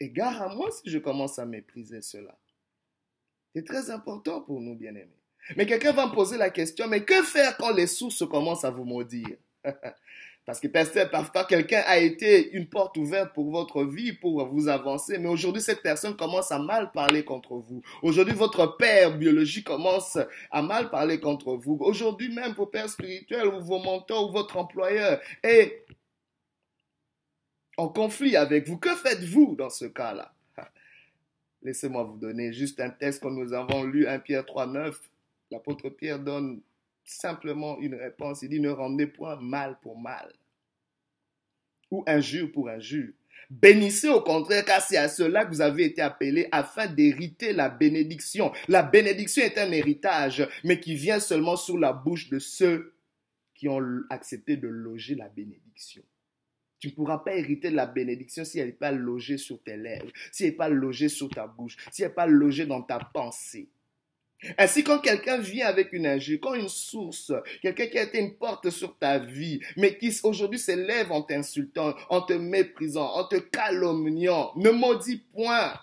Et 0.00 0.10
gare 0.10 0.42
à 0.42 0.54
moi 0.54 0.68
si 0.70 0.90
je 0.90 0.98
commence 0.98 1.38
à 1.38 1.46
mépriser 1.46 2.02
cela. 2.02 2.36
C'est 3.54 3.64
très 3.66 3.90
important 3.90 4.40
pour 4.40 4.60
nous, 4.60 4.74
bien-aimés. 4.74 5.18
Mais 5.56 5.66
quelqu'un 5.66 5.92
va 5.92 6.06
me 6.06 6.12
poser 6.12 6.38
la 6.38 6.50
question, 6.50 6.86
mais 6.88 7.04
que 7.04 7.22
faire 7.22 7.56
quand 7.56 7.74
les 7.74 7.86
sources 7.86 8.24
commencent 8.26 8.64
à 8.64 8.70
vous 8.70 8.84
maudire? 8.84 9.36
Parce 10.44 10.58
que 10.58 10.66
parfois 11.04 11.44
quelqu'un 11.44 11.82
a 11.86 11.98
été 11.98 12.50
une 12.52 12.68
porte 12.68 12.96
ouverte 12.96 13.32
pour 13.32 13.52
votre 13.52 13.84
vie, 13.84 14.12
pour 14.12 14.44
vous 14.48 14.66
avancer, 14.66 15.18
mais 15.18 15.28
aujourd'hui 15.28 15.62
cette 15.62 15.82
personne 15.82 16.16
commence 16.16 16.50
à 16.50 16.58
mal 16.58 16.90
parler 16.90 17.24
contre 17.24 17.54
vous. 17.58 17.80
Aujourd'hui 18.02 18.34
votre 18.34 18.76
père 18.76 19.16
biologique 19.16 19.68
commence 19.68 20.18
à 20.50 20.62
mal 20.62 20.90
parler 20.90 21.20
contre 21.20 21.54
vous. 21.54 21.78
Aujourd'hui 21.80 22.28
même 22.34 22.54
vos 22.54 22.66
pères 22.66 22.88
spirituels 22.88 23.46
ou 23.46 23.60
vos 23.60 23.78
mentors 23.78 24.30
ou 24.30 24.32
votre 24.32 24.56
employeur 24.56 25.20
est 25.44 25.86
en 27.76 27.88
conflit 27.88 28.34
avec 28.36 28.66
vous. 28.66 28.78
Que 28.78 28.96
faites-vous 28.96 29.54
dans 29.56 29.70
ce 29.70 29.84
cas-là? 29.84 30.34
Laissez-moi 31.62 32.02
vous 32.02 32.16
donner 32.16 32.52
juste 32.52 32.80
un 32.80 32.90
texte 32.90 33.22
que 33.22 33.28
nous 33.28 33.52
avons 33.52 33.84
lu, 33.84 34.06
1 34.06 34.18
Pierre 34.20 34.44
3, 34.44 34.66
9. 34.66 35.00
L'apôtre 35.50 35.90
Pierre 35.90 36.18
donne 36.18 36.60
simplement 37.04 37.78
une 37.78 37.94
réponse. 37.94 38.42
Il 38.42 38.48
dit, 38.48 38.60
ne 38.60 38.70
rendez 38.70 39.06
point 39.06 39.36
mal 39.36 39.78
pour 39.80 39.98
mal 39.98 40.32
ou 41.90 42.02
injure 42.06 42.50
pour 42.50 42.68
injure. 42.68 43.12
Bénissez 43.50 44.08
au 44.08 44.22
contraire, 44.22 44.64
car 44.64 44.80
c'est 44.80 44.96
à 44.96 45.08
cela 45.08 45.44
que 45.44 45.50
vous 45.50 45.60
avez 45.60 45.84
été 45.84 46.00
appelés 46.00 46.48
afin 46.52 46.86
d'hériter 46.86 47.52
la 47.52 47.68
bénédiction. 47.68 48.50
La 48.66 48.82
bénédiction 48.82 49.44
est 49.44 49.58
un 49.58 49.70
héritage, 49.70 50.48
mais 50.64 50.80
qui 50.80 50.94
vient 50.94 51.20
seulement 51.20 51.56
sous 51.56 51.76
la 51.76 51.92
bouche 51.92 52.30
de 52.30 52.38
ceux 52.38 52.94
qui 53.54 53.68
ont 53.68 53.82
accepté 54.08 54.56
de 54.56 54.68
loger 54.68 55.14
la 55.14 55.28
bénédiction. 55.28 56.02
Tu 56.82 56.88
ne 56.88 56.94
pourras 56.94 57.18
pas 57.18 57.36
hériter 57.36 57.70
de 57.70 57.76
la 57.76 57.86
bénédiction 57.86 58.44
si 58.44 58.58
elle 58.58 58.66
n'est 58.66 58.72
pas 58.72 58.90
logée 58.90 59.38
sur 59.38 59.62
tes 59.62 59.76
lèvres, 59.76 60.10
si 60.32 60.42
elle 60.42 60.50
n'est 60.50 60.56
pas 60.56 60.68
logée 60.68 61.08
sur 61.08 61.28
ta 61.28 61.46
bouche, 61.46 61.76
si 61.92 62.02
elle 62.02 62.08
n'est 62.08 62.14
pas 62.14 62.26
logée 62.26 62.66
dans 62.66 62.82
ta 62.82 62.98
pensée. 62.98 63.68
Ainsi, 64.58 64.82
quand 64.82 64.98
quelqu'un 64.98 65.38
vient 65.38 65.68
avec 65.68 65.92
une 65.92 66.08
injure, 66.08 66.40
quand 66.42 66.54
une 66.54 66.68
source, 66.68 67.32
quelqu'un 67.60 67.86
qui 67.86 67.98
a 67.98 68.02
été 68.02 68.18
une 68.18 68.34
porte 68.34 68.68
sur 68.70 68.98
ta 68.98 69.20
vie, 69.20 69.60
mais 69.76 69.96
qui 69.96 70.12
aujourd'hui 70.24 70.58
s'élève 70.58 71.12
en 71.12 71.22
t'insultant, 71.22 71.94
en 72.10 72.20
te 72.22 72.32
méprisant, 72.32 73.12
en 73.14 73.28
te 73.28 73.36
calomniant, 73.36 74.50
ne 74.56 74.70
maudit 74.70 75.18
point. 75.32 75.74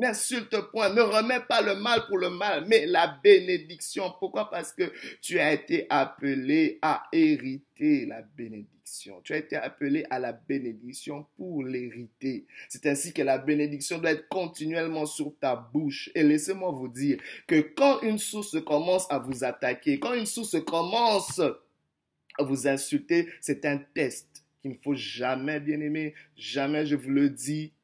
N'insulte 0.00 0.56
point, 0.72 0.94
ne 0.94 1.02
remets 1.02 1.40
pas 1.46 1.60
le 1.60 1.74
mal 1.74 2.06
pour 2.06 2.16
le 2.16 2.30
mal, 2.30 2.64
mais 2.66 2.86
la 2.86 3.18
bénédiction. 3.22 4.14
Pourquoi? 4.18 4.48
Parce 4.48 4.72
que 4.72 4.90
tu 5.20 5.38
as 5.38 5.52
été 5.52 5.86
appelé 5.90 6.78
à 6.80 7.02
hériter 7.12 8.06
la 8.06 8.22
bénédiction. 8.22 9.20
Tu 9.22 9.34
as 9.34 9.36
été 9.36 9.56
appelé 9.56 10.06
à 10.08 10.18
la 10.18 10.32
bénédiction 10.32 11.26
pour 11.36 11.64
l'hériter. 11.64 12.46
C'est 12.70 12.86
ainsi 12.86 13.12
que 13.12 13.20
la 13.20 13.36
bénédiction 13.36 13.98
doit 13.98 14.12
être 14.12 14.26
continuellement 14.28 15.04
sur 15.04 15.34
ta 15.38 15.54
bouche. 15.54 16.10
Et 16.14 16.22
laissez-moi 16.22 16.70
vous 16.70 16.88
dire 16.88 17.20
que 17.46 17.60
quand 17.60 18.00
une 18.00 18.18
source 18.18 18.56
commence 18.64 19.06
à 19.10 19.18
vous 19.18 19.44
attaquer, 19.44 20.00
quand 20.00 20.14
une 20.14 20.24
source 20.24 20.56
commence 20.64 21.40
à 21.40 22.42
vous 22.42 22.66
insulter, 22.66 23.28
c'est 23.42 23.66
un 23.66 23.76
test 23.76 24.46
qu'il 24.62 24.70
ne 24.70 24.76
faut 24.76 24.94
jamais, 24.94 25.60
bien 25.60 25.78
aimer, 25.82 26.14
jamais, 26.36 26.86
je 26.86 26.96
vous 26.96 27.10
le 27.10 27.28
dis, 27.28 27.74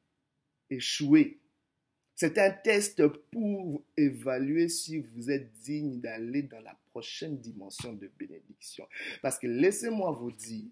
échouer. 0.70 1.40
C'est 2.18 2.38
un 2.38 2.50
test 2.50 3.06
pour 3.30 3.85
évaluer 3.94 4.70
si 4.70 4.99
vous 4.99 5.30
êtes 5.30 5.52
digne 5.61 6.00
d'aller 6.00 6.42
dans 6.42 6.61
la 6.61 6.75
prochaine 6.90 7.37
dimension 7.37 7.92
de 7.92 8.11
bénédiction. 8.18 8.88
Parce 9.20 9.38
que 9.38 9.46
laissez-moi 9.46 10.12
vous 10.12 10.32
dire, 10.32 10.64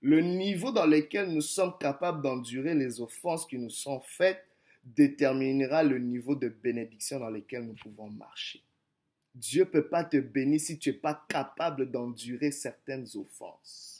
le 0.00 0.22
niveau 0.22 0.72
dans 0.72 0.86
lequel 0.86 1.28
nous 1.28 1.42
sommes 1.42 1.76
capables 1.78 2.22
d'endurer 2.22 2.74
les 2.74 3.02
offenses 3.02 3.44
qui 3.44 3.58
nous 3.58 3.68
sont 3.68 4.00
faites 4.00 4.42
déterminera 4.84 5.82
le 5.82 5.98
niveau 5.98 6.34
de 6.34 6.48
bénédiction 6.48 7.20
dans 7.20 7.30
lequel 7.30 7.66
nous 7.66 7.74
pouvons 7.74 8.08
marcher. 8.08 8.62
Dieu 9.34 9.64
ne 9.64 9.68
peut 9.68 9.88
pas 9.88 10.02
te 10.02 10.16
bénir 10.16 10.60
si 10.60 10.78
tu 10.78 10.90
n'es 10.90 10.96
pas 10.96 11.26
capable 11.28 11.90
d'endurer 11.90 12.50
certaines 12.50 13.06
offenses. 13.16 13.95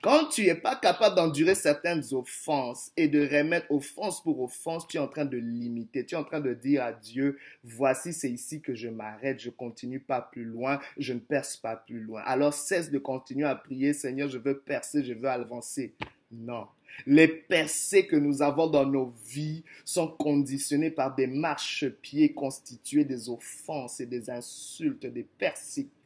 Quand 0.00 0.26
tu 0.26 0.44
n'es 0.44 0.54
pas 0.54 0.76
capable 0.76 1.16
d'endurer 1.16 1.56
certaines 1.56 2.04
offenses 2.12 2.92
et 2.96 3.08
de 3.08 3.20
remettre 3.20 3.66
offense 3.70 4.22
pour 4.22 4.40
offense, 4.40 4.86
tu 4.86 4.96
es 4.96 5.00
en 5.00 5.08
train 5.08 5.24
de 5.24 5.36
limiter. 5.36 6.06
Tu 6.06 6.14
es 6.14 6.18
en 6.18 6.22
train 6.22 6.38
de 6.38 6.54
dire 6.54 6.84
à 6.84 6.92
Dieu, 6.92 7.36
voici, 7.64 8.12
c'est 8.12 8.30
ici 8.30 8.60
que 8.60 8.76
je 8.76 8.88
m'arrête, 8.88 9.40
je 9.40 9.50
continue 9.50 9.98
pas 9.98 10.20
plus 10.20 10.44
loin, 10.44 10.78
je 10.98 11.12
ne 11.12 11.18
perce 11.18 11.56
pas 11.56 11.74
plus 11.74 12.00
loin. 12.00 12.22
Alors 12.26 12.54
cesse 12.54 12.92
de 12.92 12.98
continuer 12.98 13.46
à 13.46 13.56
prier, 13.56 13.92
Seigneur, 13.92 14.28
je 14.28 14.38
veux 14.38 14.58
percer, 14.58 15.02
je 15.02 15.14
veux 15.14 15.28
avancer. 15.28 15.94
Non. 16.30 16.68
Les 17.06 17.28
percées 17.28 18.06
que 18.06 18.16
nous 18.16 18.42
avons 18.42 18.66
dans 18.66 18.86
nos 18.86 19.12
vies 19.26 19.64
sont 19.84 20.08
conditionnées 20.08 20.90
par 20.90 21.14
des 21.14 21.26
marchepieds 21.26 22.32
constitués 22.32 23.04
des 23.04 23.28
offenses 23.28 24.00
et 24.00 24.06
des 24.06 24.30
insultes, 24.30 25.06
des 25.06 25.22
persécutions 25.22 25.98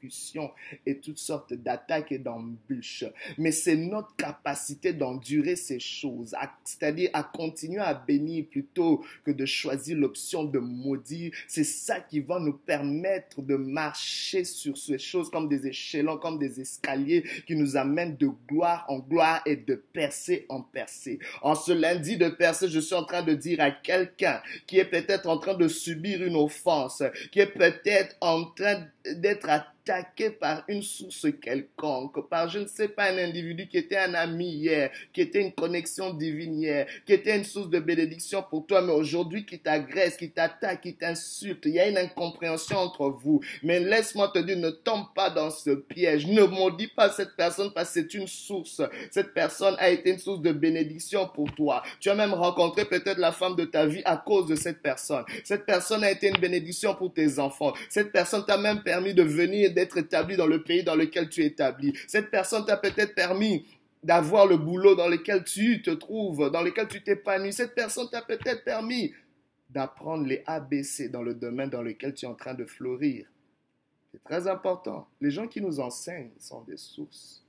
et 0.86 0.98
toutes 0.98 1.18
sortes 1.18 1.54
d'attaques 1.54 2.12
et 2.12 2.18
d'embûches. 2.18 3.04
Mais 3.38 3.52
c'est 3.52 3.76
notre 3.76 4.14
capacité 4.16 4.92
d'endurer 4.92 5.56
ces 5.56 5.78
choses, 5.78 6.34
c'est-à-dire 6.64 7.10
à 7.12 7.22
continuer 7.22 7.80
à 7.80 7.94
bénir 7.94 8.46
plutôt 8.50 9.04
que 9.24 9.30
de 9.30 9.46
choisir 9.46 9.96
l'option 9.96 10.44
de 10.44 10.58
maudire. 10.58 11.32
C'est 11.46 11.64
ça 11.64 12.00
qui 12.00 12.20
va 12.20 12.40
nous 12.40 12.54
permettre 12.54 13.42
de 13.42 13.56
marcher 13.56 14.44
sur 14.44 14.76
ces 14.76 14.98
choses 14.98 15.30
comme 15.30 15.48
des 15.48 15.66
échelons, 15.66 16.18
comme 16.18 16.38
des 16.38 16.60
escaliers 16.60 17.24
qui 17.46 17.56
nous 17.56 17.76
amènent 17.76 18.16
de 18.16 18.30
gloire 18.48 18.84
en 18.88 18.98
gloire 18.98 19.42
et 19.46 19.56
de 19.56 19.74
percée 19.74 20.46
en 20.48 20.62
percée. 20.72 21.18
En 21.42 21.54
ce 21.54 21.72
lundi 21.72 22.16
de 22.16 22.28
percer, 22.28 22.68
je 22.68 22.80
suis 22.80 22.94
en 22.94 23.04
train 23.04 23.22
de 23.22 23.34
dire 23.34 23.60
à 23.60 23.70
quelqu'un 23.70 24.40
qui 24.66 24.78
est 24.78 24.84
peut-être 24.84 25.28
en 25.28 25.38
train 25.38 25.54
de 25.54 25.68
subir 25.68 26.22
une 26.22 26.36
offense, 26.36 27.02
qui 27.30 27.40
est 27.40 27.46
peut-être 27.46 28.16
en 28.20 28.44
train 28.44 28.86
d'être 29.06 29.48
attaqué 29.84 30.30
par 30.30 30.64
une 30.68 30.82
source 30.82 31.26
quelconque, 31.40 32.28
par 32.28 32.48
je 32.48 32.60
ne 32.60 32.66
sais 32.66 32.88
pas 32.88 33.10
un 33.10 33.18
individu 33.18 33.66
qui 33.66 33.78
était 33.78 33.96
un 33.96 34.14
ami 34.14 34.48
hier, 34.48 34.90
qui 35.12 35.20
était 35.20 35.40
une 35.40 35.52
connexion 35.52 36.14
divine 36.14 36.54
hier, 36.60 36.86
qui 37.06 37.12
était 37.12 37.36
une 37.36 37.44
source 37.44 37.68
de 37.68 37.80
bénédiction 37.80 38.44
pour 38.48 38.66
toi, 38.66 38.82
mais 38.82 38.92
aujourd'hui 38.92 39.44
qui 39.44 39.58
t'agresse, 39.58 40.16
qui 40.16 40.30
t'attaque, 40.30 40.82
qui 40.82 40.94
t'insulte. 40.94 41.64
Il 41.66 41.72
y 41.72 41.80
a 41.80 41.88
une 41.88 41.98
incompréhension 41.98 42.76
entre 42.76 43.08
vous. 43.08 43.40
Mais 43.62 43.80
laisse-moi 43.80 44.30
te 44.32 44.38
dire, 44.38 44.56
ne 44.56 44.70
tombe 44.70 45.06
pas 45.14 45.30
dans 45.30 45.50
ce 45.50 45.70
piège. 45.70 46.26
Ne 46.26 46.44
maudis 46.44 46.88
pas 46.88 47.10
cette 47.10 47.36
personne 47.36 47.72
parce 47.74 47.88
que 47.92 48.00
c'est 48.00 48.14
une 48.14 48.28
source. 48.28 48.82
Cette 49.10 49.34
personne 49.34 49.74
a 49.78 49.90
été 49.90 50.10
une 50.10 50.18
source 50.18 50.42
de 50.42 50.52
bénédiction 50.52 51.28
pour 51.28 51.52
toi. 51.54 51.82
Tu 52.00 52.08
as 52.08 52.14
même 52.14 52.34
rencontré 52.34 52.84
peut-être 52.84 53.18
la 53.18 53.32
femme 53.32 53.56
de 53.56 53.64
ta 53.64 53.86
vie 53.86 54.02
à 54.04 54.16
cause 54.16 54.46
de 54.46 54.54
cette 54.54 54.82
personne. 54.82 55.24
Cette 55.44 55.66
personne 55.66 56.04
a 56.04 56.10
été 56.10 56.28
une 56.28 56.38
bénédiction 56.38 56.94
pour 56.94 57.12
tes 57.12 57.38
enfants. 57.38 57.72
Cette 57.88 58.12
personne 58.12 58.44
t'a 58.44 58.56
même 58.56 58.82
permis 58.82 59.14
de 59.14 59.22
venir, 59.22 59.71
d'être 59.72 59.98
établi 59.98 60.36
dans 60.36 60.46
le 60.46 60.62
pays 60.62 60.82
dans 60.82 60.94
lequel 60.94 61.28
tu 61.28 61.42
es 61.42 61.46
établi. 61.46 61.92
Cette 62.06 62.30
personne 62.30 62.64
t'a 62.64 62.76
peut-être 62.76 63.14
permis 63.14 63.66
d'avoir 64.02 64.46
le 64.46 64.56
boulot 64.56 64.94
dans 64.94 65.08
lequel 65.08 65.44
tu 65.44 65.82
te 65.82 65.90
trouves, 65.90 66.50
dans 66.50 66.62
lequel 66.62 66.88
tu 66.88 67.02
t'épanouis. 67.02 67.52
Cette 67.52 67.74
personne 67.74 68.08
t'a 68.10 68.22
peut-être 68.22 68.64
permis 68.64 69.12
d'apprendre 69.70 70.26
les 70.26 70.42
ABC 70.46 71.08
dans 71.08 71.22
le 71.22 71.34
domaine 71.34 71.70
dans 71.70 71.82
lequel 71.82 72.14
tu 72.14 72.26
es 72.26 72.28
en 72.28 72.34
train 72.34 72.54
de 72.54 72.64
fleurir. 72.64 73.26
C'est 74.10 74.22
très 74.22 74.46
important. 74.46 75.08
Les 75.20 75.30
gens 75.30 75.48
qui 75.48 75.60
nous 75.60 75.80
enseignent 75.80 76.32
sont 76.38 76.62
des 76.62 76.76
sources. 76.76 77.42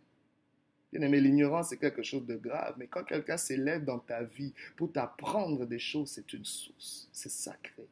Bien 0.94 1.01
aimé, 1.01 1.20
l'ignorance 1.20 1.70
c'est 1.70 1.77
quelque 1.77 2.03
chose 2.03 2.25
de 2.25 2.36
grave, 2.36 2.75
mais 2.77 2.88
quand 2.88 3.03
quelqu'un 3.03 3.36
s'élève 3.36 3.84
dans 3.84 4.00
ta 4.00 4.24
vie 4.24 4.53
pour 4.77 4.92
t'apprendre 4.92 5.65
des 5.65 5.80
choses, 5.80 6.12
c'est 6.12 6.32
une 6.34 6.46
source. 6.46 7.10
C'est 7.12 7.32
sacré. 7.32 7.88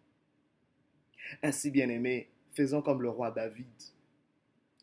Ainsi, 1.41 1.71
bien 1.71 1.89
aimé, 1.89 2.29
faisons 2.51 2.81
comme 2.81 3.01
le 3.01 3.09
roi 3.09 3.31
David. 3.31 3.65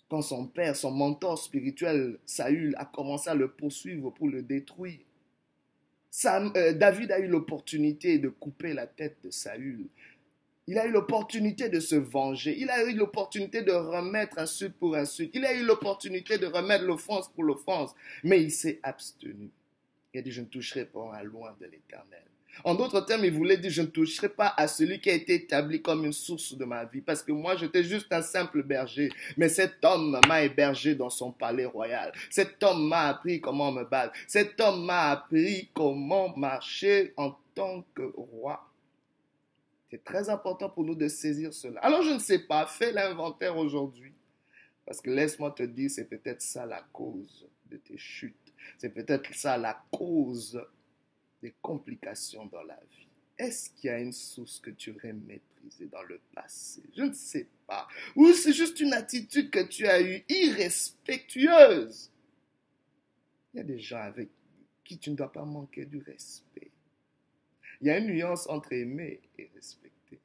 Quand 0.09 0.23
son 0.23 0.47
père, 0.47 0.75
son 0.75 0.91
mentor 0.91 1.39
spirituel, 1.39 2.19
Saül, 2.25 2.75
a 2.79 2.87
commencé 2.87 3.29
à 3.29 3.35
le 3.35 3.49
poursuivre 3.49 4.11
pour 4.11 4.29
le 4.29 4.43
détruire, 4.43 5.01
euh, 6.25 6.73
David 6.73 7.13
a 7.13 7.19
eu 7.19 7.29
l'opportunité 7.29 8.19
de 8.19 8.29
couper 8.29 8.73
la 8.73 8.87
tête 8.87 9.19
de 9.23 9.31
Saül. 9.31 9.87
Il 10.67 10.79
a 10.79 10.87
eu 10.87 10.91
l'opportunité 10.91 11.69
de 11.69 11.81
se 11.81 11.95
venger. 11.95 12.55
Il 12.59 12.71
a 12.71 12.85
eu 12.85 12.95
l'opportunité 12.95 13.63
de 13.63 13.73
remettre 13.73 14.39
insulte 14.39 14.77
pour 14.79 14.97
insulte. 14.97 15.31
Il 15.35 15.45
a 15.47 15.55
eu 15.55 15.65
l'opportunité 15.65 16.37
de 16.37 16.47
remettre 16.47 16.85
l'offense 16.85 17.29
pour 17.29 17.45
l'offense. 17.45 17.95
Mais 18.23 18.43
il 18.43 18.51
s'est 18.51 18.79
abstenu. 18.83 19.51
Il 20.13 20.21
a 20.21 20.23
dit, 20.23 20.31
je 20.31 20.43
ne 20.43 20.47
toucherai 20.47 20.85
pas 20.85 21.15
à 21.15 21.23
loin 21.23 21.57
de 21.61 21.67
l'éternel. 21.67 22.23
En 22.65 22.75
d'autres 22.75 23.01
termes, 23.01 23.25
il 23.25 23.33
voulait 23.33 23.57
dire, 23.57 23.71
je 23.71 23.83
ne 23.83 23.87
toucherai 23.87 24.29
pas 24.29 24.55
à 24.57 24.67
celui 24.69 25.01
qui 25.01 25.11
a 25.11 25.15
été 25.15 25.35
établi 25.35 25.81
comme 25.83 26.05
une 26.05 26.13
source 26.13 26.55
de 26.55 26.65
ma 26.65 26.85
vie, 26.85 27.01
parce 27.01 27.23
que 27.23 27.33
moi, 27.33 27.57
j'étais 27.57 27.85
juste 27.85 28.13
un 28.13 28.23
simple 28.23 28.63
berger. 28.63 29.11
Mais 29.37 29.49
cet 29.49 29.85
homme 29.85 30.21
m'a 30.27 30.43
hébergé 30.43 30.95
dans 30.95 31.11
son 31.11 31.33
palais 31.33 31.65
royal. 31.65 32.13
Cet 32.31 32.63
homme 32.63 32.89
m'a 32.89 33.09
appris 33.09 33.41
comment 33.41 33.73
me 33.73 33.85
battre. 33.85 34.15
Cet 34.27 34.61
homme 34.61 34.85
m'a 34.85 35.11
appris 35.11 35.69
comment 35.73 36.37
marcher 36.37 37.13
en 37.17 37.37
tant 37.55 37.85
que 37.95 38.03
roi. 38.17 38.65
C'est 39.91 40.05
très 40.05 40.29
important 40.29 40.69
pour 40.69 40.85
nous 40.85 40.95
de 40.95 41.09
saisir 41.09 41.53
cela. 41.53 41.81
Alors, 41.81 42.03
je 42.03 42.11
ne 42.11 42.19
sais 42.19 42.41
pas, 42.41 42.67
fais 42.67 42.93
l'inventaire 42.93 43.57
aujourd'hui. 43.57 44.13
Parce 44.85 45.01
que 45.01 45.11
laisse-moi 45.11 45.51
te 45.51 45.63
dire, 45.63 45.91
c'est 45.91 46.09
peut-être 46.09 46.43
ça 46.43 46.65
la 46.65 46.83
cause 46.93 47.47
de 47.71 47.77
tes 47.77 47.99
chutes. 47.99 48.35
C'est 48.79 48.89
peut-être 48.89 49.35
ça 49.35 49.57
la 49.59 49.83
cause 49.91 50.61
des 51.43 51.55
complications 51.63 52.47
dans 52.47 52.63
la 52.63 52.79
vie 52.97 53.07
Est-ce 53.39 53.71
qu'il 53.71 53.89
y 53.89 53.93
a 53.93 54.01
une 54.01 54.13
source 54.13 54.59
que 54.61 54.71
tu 54.71 54.91
aurais 54.91 55.13
méprisée 55.13 55.87
dans 55.87 56.03
le 56.03 56.21
passé? 56.35 56.83
Je 56.97 57.03
ne 57.03 57.13
sais 57.13 57.47
pas. 57.67 57.87
Ou 58.17 58.33
c'est 58.33 58.53
juste 58.53 58.81
une 58.81 58.93
attitude 58.93 59.51
que 59.51 59.67
tu 59.67 59.87
as 59.87 60.03
eue 60.03 60.25
irrespectueuse? 60.29 62.11
Il 63.55 63.59
y 63.59 63.61
a 63.61 63.65
des 63.65 63.79
gens 63.79 64.01
avec 64.01 64.29
qui 64.85 64.99
tu 64.99 65.11
ne 65.11 65.17
dois 65.17 65.33
pas 65.33 65.45
manquer 65.45 65.85
du 65.85 65.99
respect. 65.99 66.71
Il 67.81 67.87
y 67.87 67.91
a 67.91 67.99
une 67.99 68.07
nuance 68.07 68.49
entre 68.49 68.73
aimer 68.73 69.21
et 69.39 69.51
respecter. 69.55 70.19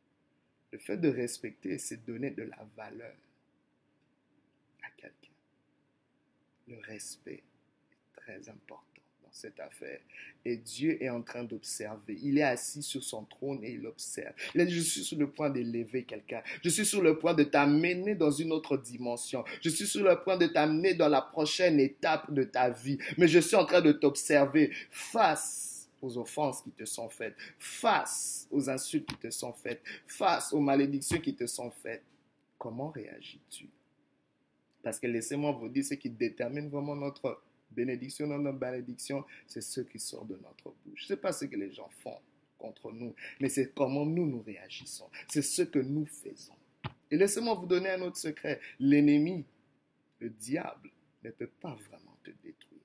Le 0.72 0.79
fait 0.79 0.98
de 0.98 1.10
respecter, 1.10 1.77
c'est 1.77 2.03
donner 2.03 2.32
de 2.32 2.43
la 2.43 2.67
valeur 2.75 3.15
à 4.82 4.89
quelqu'un. 4.98 5.34
Le 6.67 6.77
respect 6.79 7.43
est 7.91 8.20
très 8.20 8.50
important 8.50 8.92
cette 9.34 9.60
affaire. 9.60 10.00
Et 10.46 10.58
Dieu 10.58 11.02
est 11.04 11.10
en 11.10 11.22
train 11.22 11.44
d'observer. 11.44 12.18
Il 12.22 12.38
est 12.38 12.44
assis 12.44 12.84
sur 12.84 13.04
son 13.04 13.25
trône 13.25 13.63
et 13.63 13.72
il 13.72 13.86
observe. 13.86 14.34
Dit, 14.56 14.70
je 14.70 14.80
suis 14.80 15.04
sur 15.04 15.18
le 15.18 15.30
point 15.30 15.50
d'élever 15.50 16.04
quelqu'un. 16.04 16.42
Je 16.63 16.70
suis 16.70 16.86
sur 16.86 17.02
le 17.02 17.18
point 17.18 17.34
de 17.34 17.44
t'amener 17.44 18.16
dans 18.16 18.32
une 18.32 18.52
autre 18.52 18.78
dimension. 18.78 19.44
Je 19.62 19.70
suis 19.70 19.88
sur 19.88 20.04
le 20.04 20.20
point 20.22 20.38
de 20.38 20.46
t'amener 20.48 20.94
dans 20.94 21.10
la 21.10 21.22
prochaine 21.22 21.80
étape 21.80 22.32
de 22.32 22.44
ta 22.44 22.70
vie. 22.70 23.00
Mais 23.18 23.28
je 23.28 23.40
suis 23.40 23.56
en 23.56 23.66
train 23.66 23.82
de 23.82 23.92
t'observer 23.92 24.72
face 24.92 25.90
aux 26.02 26.18
offenses 26.18 26.62
qui 26.62 26.72
te 26.72 26.86
sont 26.86 27.10
faites, 27.10 27.36
face 27.58 28.48
aux 28.52 28.70
insultes 28.70 29.08
qui 29.08 29.16
te 29.16 29.30
sont 29.32 29.54
faites, 29.54 29.82
face 30.06 30.54
aux 30.54 30.60
malédictions 30.60 31.20
qui 31.20 31.34
te 31.34 31.48
sont 31.48 31.72
faites. 31.72 32.04
Comment 32.60 32.90
réagis-tu? 32.90 33.68
Parce 34.84 35.00
que 35.00 35.08
laissez-moi 35.08 35.54
vous 35.54 35.70
dire, 35.70 35.86
ce 35.86 35.94
qui 35.96 36.10
détermine 36.10 36.70
vraiment 36.70 36.96
notre 36.96 37.42
bénédiction, 37.74 38.27
notre 38.27 38.58
bénédiction, 38.58 39.25
c'est 39.48 39.62
ce 39.62 39.82
qui 39.82 40.00
sort 40.00 40.25
de 40.25 40.36
notre 40.36 40.74
bouche. 40.86 41.06
Ce 41.08 41.13
n'est 41.13 41.20
pas 41.20 41.34
ce 41.34 41.46
que 41.46 41.56
les 41.56 41.72
gens 41.72 41.89
font 42.03 42.20
contre 42.58 42.92
nous, 42.92 43.13
mais 43.39 43.50
c'est 43.50 43.74
comment 43.74 44.06
nous 44.06 44.25
nous 44.25 44.42
réagissons. 44.42 45.10
C'est 45.27 45.42
ce 45.42 45.63
que 45.63 45.80
nous 45.80 46.06
faisons. 46.06 46.56
Et 47.12 47.18
laissez-moi 47.18 47.53
vous 47.56 47.68
donner 47.68 47.89
un 47.89 48.01
autre 48.01 48.18
secret. 48.18 48.60
L'ennemi, 48.80 49.46
le 50.20 50.30
diable, 50.30 50.89
ne 51.24 51.32
peut 51.32 51.51
pas 51.62 51.75
vraiment 51.75 52.18
te 52.24 52.32
détruire. 52.32 52.82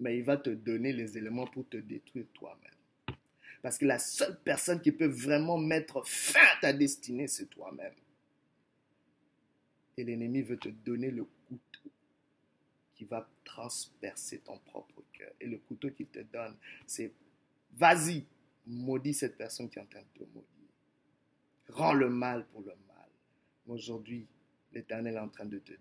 Mais 0.00 0.18
il 0.18 0.24
va 0.24 0.36
te 0.36 0.50
donner 0.50 0.92
les 0.92 1.16
éléments 1.18 1.46
pour 1.46 1.68
te 1.68 1.76
détruire 1.76 2.26
toi-même. 2.34 3.16
Parce 3.62 3.78
que 3.78 3.86
la 3.86 3.98
seule 3.98 4.38
personne 4.42 4.80
qui 4.80 4.92
peut 4.92 5.06
vraiment 5.06 5.56
mettre 5.56 6.06
fin 6.06 6.40
à 6.56 6.60
ta 6.60 6.72
destinée, 6.72 7.28
c'est 7.28 7.46
toi-même. 7.46 7.94
Et 9.96 10.04
l'ennemi 10.04 10.42
veut 10.42 10.58
te 10.58 10.68
donner 10.68 11.10
le 11.10 11.24
couteau 11.24 11.90
va 13.04 13.28
transpercer 13.44 14.38
ton 14.38 14.58
propre 14.58 15.02
cœur. 15.12 15.32
Et 15.40 15.46
le 15.46 15.58
couteau 15.58 15.90
qu'il 15.90 16.06
te 16.06 16.20
donne, 16.20 16.56
c'est 16.86 17.12
vas-y, 17.76 18.24
maudis 18.66 19.14
cette 19.14 19.36
personne 19.36 19.68
qui 19.68 19.78
est 19.78 19.82
en 19.82 19.86
train 19.86 20.02
de 20.02 20.24
te 20.24 20.24
maudire. 20.24 20.48
Rends 21.68 21.94
le 21.94 22.08
mal 22.08 22.46
pour 22.48 22.60
le 22.60 22.74
mal. 22.86 23.08
Aujourd'hui, 23.66 24.26
l'Éternel 24.72 25.14
est 25.14 25.18
en 25.18 25.28
train 25.28 25.46
de 25.46 25.58
te 25.58 25.72
dire, 25.72 25.78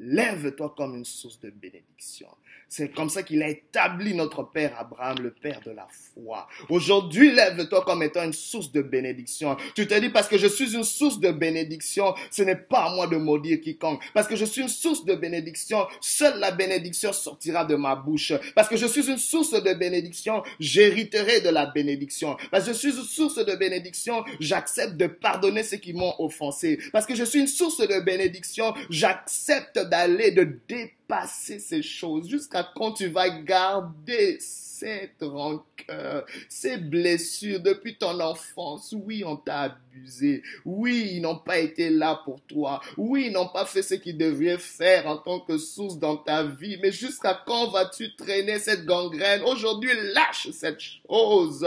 lève-toi 0.00 0.74
comme 0.76 0.96
une 0.96 1.04
source 1.04 1.38
de 1.40 1.50
bénédiction. 1.50 2.28
C'est 2.68 2.88
comme 2.94 3.10
ça 3.10 3.24
qu'il 3.24 3.42
a 3.42 3.48
établi 3.48 4.14
notre 4.14 4.44
Père 4.44 4.78
Abraham, 4.78 5.18
le 5.20 5.32
Père 5.32 5.60
de 5.66 5.72
la 5.72 5.88
foi. 5.90 6.46
Aujourd'hui, 6.68 7.32
lève-toi 7.32 7.82
comme 7.84 8.02
étant 8.04 8.22
une 8.22 8.32
source 8.32 8.70
de 8.70 8.80
bénédiction. 8.80 9.56
Tu 9.74 9.88
te 9.88 9.98
dis, 9.98 10.08
parce 10.08 10.28
que 10.28 10.38
je 10.38 10.46
suis 10.46 10.74
une 10.74 10.84
source 10.84 11.18
de 11.18 11.32
bénédiction, 11.32 12.14
ce 12.30 12.42
n'est 12.42 12.56
pas 12.56 12.84
à 12.84 12.94
moi 12.94 13.08
de 13.08 13.16
maudire 13.16 13.60
quiconque. 13.60 14.02
Parce 14.14 14.28
que 14.28 14.36
je 14.36 14.44
suis 14.44 14.62
une 14.62 14.68
source 14.68 15.04
de 15.04 15.16
bénédiction, 15.16 15.86
seule 16.00 16.38
la 16.38 16.52
bénédiction 16.52 17.12
sortira 17.12 17.64
de 17.64 17.74
ma 17.74 17.96
bouche. 17.96 18.32
Parce 18.54 18.68
que 18.68 18.76
je 18.76 18.86
suis 18.86 19.10
une 19.10 19.18
source 19.18 19.50
de 19.50 19.74
bénédiction, 19.74 20.44
j'hériterai 20.60 21.40
de 21.40 21.50
la 21.50 21.66
bénédiction. 21.66 22.36
Parce 22.52 22.66
que 22.66 22.72
je 22.72 22.78
suis 22.78 22.96
une 22.96 23.02
source 23.02 23.44
de 23.44 23.54
bénédiction, 23.56 24.24
j'accepte 24.38 24.96
de 24.96 25.08
pardonner 25.08 25.64
ceux 25.64 25.78
qui 25.78 25.92
m'ont 25.92 26.14
offensé. 26.20 26.78
Parce 26.92 27.04
que 27.04 27.16
je 27.16 27.24
suis 27.24 27.40
une 27.40 27.48
source 27.48 27.78
de 27.78 28.00
bénédiction, 28.00 28.74
j'accepte 28.88 29.89
d'aller, 29.90 30.30
de 30.30 30.58
dépasser 30.68 31.58
ces 31.58 31.82
choses 31.82 32.28
jusqu'à 32.28 32.66
quand 32.74 32.92
tu 32.92 33.08
vas 33.08 33.28
garder 33.28 34.38
cette 34.40 35.20
rancœur, 35.20 36.24
ces 36.48 36.78
blessures 36.78 37.60
depuis 37.60 37.96
ton 37.96 38.18
enfance? 38.20 38.94
Oui, 38.96 39.22
on 39.26 39.36
t'a 39.36 39.76
abusé. 39.92 40.42
Oui, 40.64 41.10
ils 41.12 41.20
n'ont 41.20 41.38
pas 41.38 41.58
été 41.58 41.90
là 41.90 42.22
pour 42.24 42.40
toi. 42.42 42.80
Oui, 42.96 43.26
ils 43.26 43.32
n'ont 43.32 43.48
pas 43.48 43.66
fait 43.66 43.82
ce 43.82 43.94
qu'ils 43.94 44.16
devaient 44.16 44.58
faire 44.58 45.06
en 45.06 45.18
tant 45.18 45.40
que 45.40 45.58
source 45.58 45.98
dans 45.98 46.16
ta 46.16 46.44
vie. 46.44 46.78
Mais 46.80 46.92
jusqu'à 46.92 47.38
quand 47.46 47.70
vas-tu 47.70 48.14
traîner 48.16 48.58
cette 48.58 48.86
gangrène? 48.86 49.42
Aujourd'hui, 49.42 49.90
lâche 50.14 50.48
cette 50.52 50.80
chose 50.80 51.66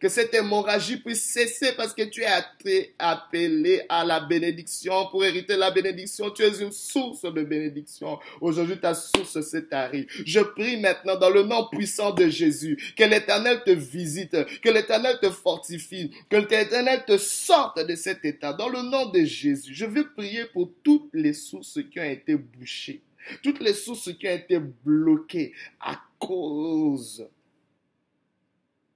que 0.00 0.08
cette 0.08 0.32
hémorragie 0.32 0.96
puisse 0.96 1.22
cesser 1.22 1.72
parce 1.76 1.92
que 1.92 2.02
tu 2.02 2.22
es 2.22 2.28
appelé 2.98 3.82
à 3.88 4.04
la 4.04 4.20
bénédiction. 4.20 5.08
Pour 5.10 5.24
hériter 5.24 5.56
la 5.56 5.70
bénédiction, 5.70 6.30
tu 6.30 6.42
es 6.42 6.60
une 6.60 6.72
source 6.72 7.22
de 7.22 7.42
bénédiction. 7.42 8.18
Aujourd'hui, 8.40 8.78
ta 8.78 8.94
source 8.94 9.40
s'est 9.42 9.66
tarie. 9.66 10.06
Je 10.24 10.40
prie 10.40 10.78
maintenant 10.78 11.16
dans 11.16 11.28
le 11.28 11.42
nom 11.42 11.68
puissant 11.70 12.12
de 12.12 12.28
Jésus 12.28 12.94
que 12.96 13.04
l'Éternel 13.04 13.62
te 13.64 13.70
visite, 13.70 14.36
que 14.62 14.70
l'Éternel 14.70 15.18
te 15.20 15.30
fortifie, 15.30 16.10
que 16.30 16.36
l'Éternel 16.36 17.04
te 17.06 17.18
sorte 17.18 17.86
de 17.86 17.94
cet 17.94 18.24
état. 18.24 18.54
Dans 18.54 18.70
le 18.70 18.80
nom 18.80 19.10
de 19.10 19.22
Jésus, 19.24 19.74
je 19.74 19.84
veux 19.84 20.10
prier 20.12 20.46
pour 20.46 20.70
toutes 20.82 21.10
les 21.12 21.34
sources 21.34 21.78
qui 21.90 22.00
ont 22.00 22.04
été 22.04 22.36
bouchées, 22.36 23.02
toutes 23.42 23.60
les 23.60 23.74
sources 23.74 24.10
qui 24.14 24.26
ont 24.26 24.34
été 24.34 24.58
bloquées 24.58 25.52
à 25.78 26.00
cause 26.18 27.28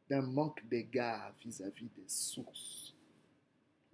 d'un 0.09 0.23
manque 0.23 0.67
d'égard 0.69 1.35
vis-à-vis 1.45 1.89
des 1.97 2.09
sources. 2.09 2.95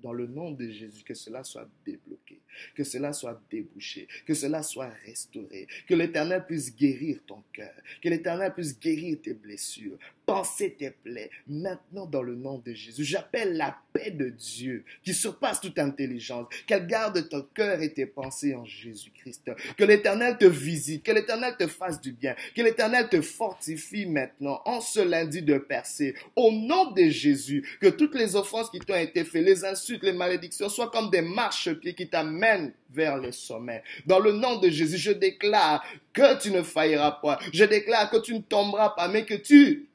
Dans 0.00 0.12
le 0.14 0.26
nom 0.26 0.50
de 0.52 0.66
Jésus, 0.66 1.04
que 1.04 1.12
cela 1.12 1.44
soit 1.44 1.68
débloqué, 1.84 2.40
que 2.74 2.84
cela 2.84 3.12
soit 3.12 3.38
débouché, 3.50 4.08
que 4.24 4.32
cela 4.32 4.62
soit 4.62 4.88
restauré, 5.04 5.66
que 5.86 5.94
l'Éternel 5.94 6.46
puisse 6.46 6.74
guérir 6.74 7.20
ton 7.26 7.42
cœur, 7.52 7.74
que 8.00 8.08
l'Éternel 8.08 8.52
puisse 8.54 8.78
guérir 8.78 9.18
tes 9.20 9.34
blessures, 9.34 9.98
penser 10.30 10.76
tes 10.78 10.90
plaies, 10.90 11.28
maintenant 11.48 12.06
dans 12.06 12.22
le 12.22 12.36
nom 12.36 12.62
de 12.64 12.72
Jésus. 12.72 13.02
J'appelle 13.02 13.56
la 13.56 13.76
paix 13.92 14.12
de 14.12 14.28
Dieu 14.28 14.84
qui 15.02 15.12
surpasse 15.12 15.60
toute 15.60 15.78
intelligence, 15.78 16.46
qu'elle 16.68 16.86
garde 16.86 17.28
ton 17.28 17.44
cœur 17.52 17.82
et 17.82 17.92
tes 17.92 18.06
pensées 18.06 18.54
en 18.54 18.64
Jésus-Christ. 18.64 19.50
Que 19.76 19.82
l'Éternel 19.84 20.38
te 20.38 20.44
visite, 20.44 21.02
que 21.02 21.10
l'Éternel 21.10 21.56
te 21.58 21.66
fasse 21.66 22.00
du 22.00 22.12
bien, 22.12 22.36
que 22.54 22.62
l'Éternel 22.62 23.08
te 23.08 23.20
fortifie 23.20 24.06
maintenant 24.06 24.62
en 24.66 24.80
ce 24.80 25.00
lundi 25.00 25.42
de 25.42 25.58
percée. 25.58 26.14
Au 26.36 26.52
nom 26.52 26.92
de 26.92 27.08
Jésus, 27.08 27.68
que 27.80 27.88
toutes 27.88 28.14
les 28.14 28.36
offenses 28.36 28.70
qui 28.70 28.78
t'ont 28.78 28.94
été 28.94 29.24
faites, 29.24 29.44
les 29.44 29.64
insultes, 29.64 30.04
les 30.04 30.12
malédictions 30.12 30.68
soient 30.68 30.90
comme 30.90 31.10
des 31.10 31.22
marchepieds 31.22 31.94
qui 31.94 32.08
t'amènent 32.08 32.72
vers 32.92 33.18
le 33.18 33.32
sommet. 33.32 33.82
Dans 34.06 34.20
le 34.20 34.32
nom 34.32 34.58
de 34.60 34.68
Jésus, 34.68 34.98
je 34.98 35.12
déclare 35.12 35.84
que 36.12 36.40
tu 36.40 36.50
ne 36.52 36.62
failliras 36.62 37.18
pas. 37.22 37.38
Je 37.52 37.64
déclare 37.64 38.10
que 38.10 38.18
tu 38.18 38.34
ne 38.34 38.40
tomberas 38.40 38.90
pas, 38.90 39.08
mais 39.08 39.24
que 39.24 39.34
tu 39.34 39.89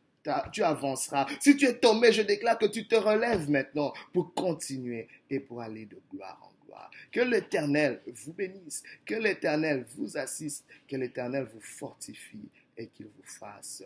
tu 0.52 0.64
avanceras. 0.64 1.28
Si 1.40 1.56
tu 1.56 1.66
es 1.66 1.78
tombé, 1.78 2.12
je 2.12 2.22
déclare 2.22 2.58
que 2.58 2.66
tu 2.66 2.88
te 2.88 2.96
relèves 2.96 3.50
maintenant 3.50 3.94
pour 4.14 4.34
continuer 4.34 5.08
et 5.30 5.40
pour 5.40 5.62
aller 5.62 5.86
de 5.86 6.00
gloire 6.12 6.40
en 6.42 6.66
gloire. 6.66 6.92
Que 7.12 7.22
l'Éternel 7.22 8.02
vous 8.08 8.34
bénisse, 8.34 8.84
que 9.06 9.16
l'Éternel 9.16 9.86
vous 9.96 10.18
assiste, 10.18 10.66
que 10.88 10.96
l'Éternel 10.96 11.48
vous 11.54 11.62
fortifie 11.62 12.50
et 12.78 12.88
qu'il 12.88 13.08
vous 13.08 13.24
fasse 13.24 13.84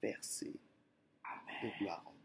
percer 0.00 0.52
de 1.62 1.78
gloire 1.78 2.02
en 2.06 2.10
gloire. 2.10 2.17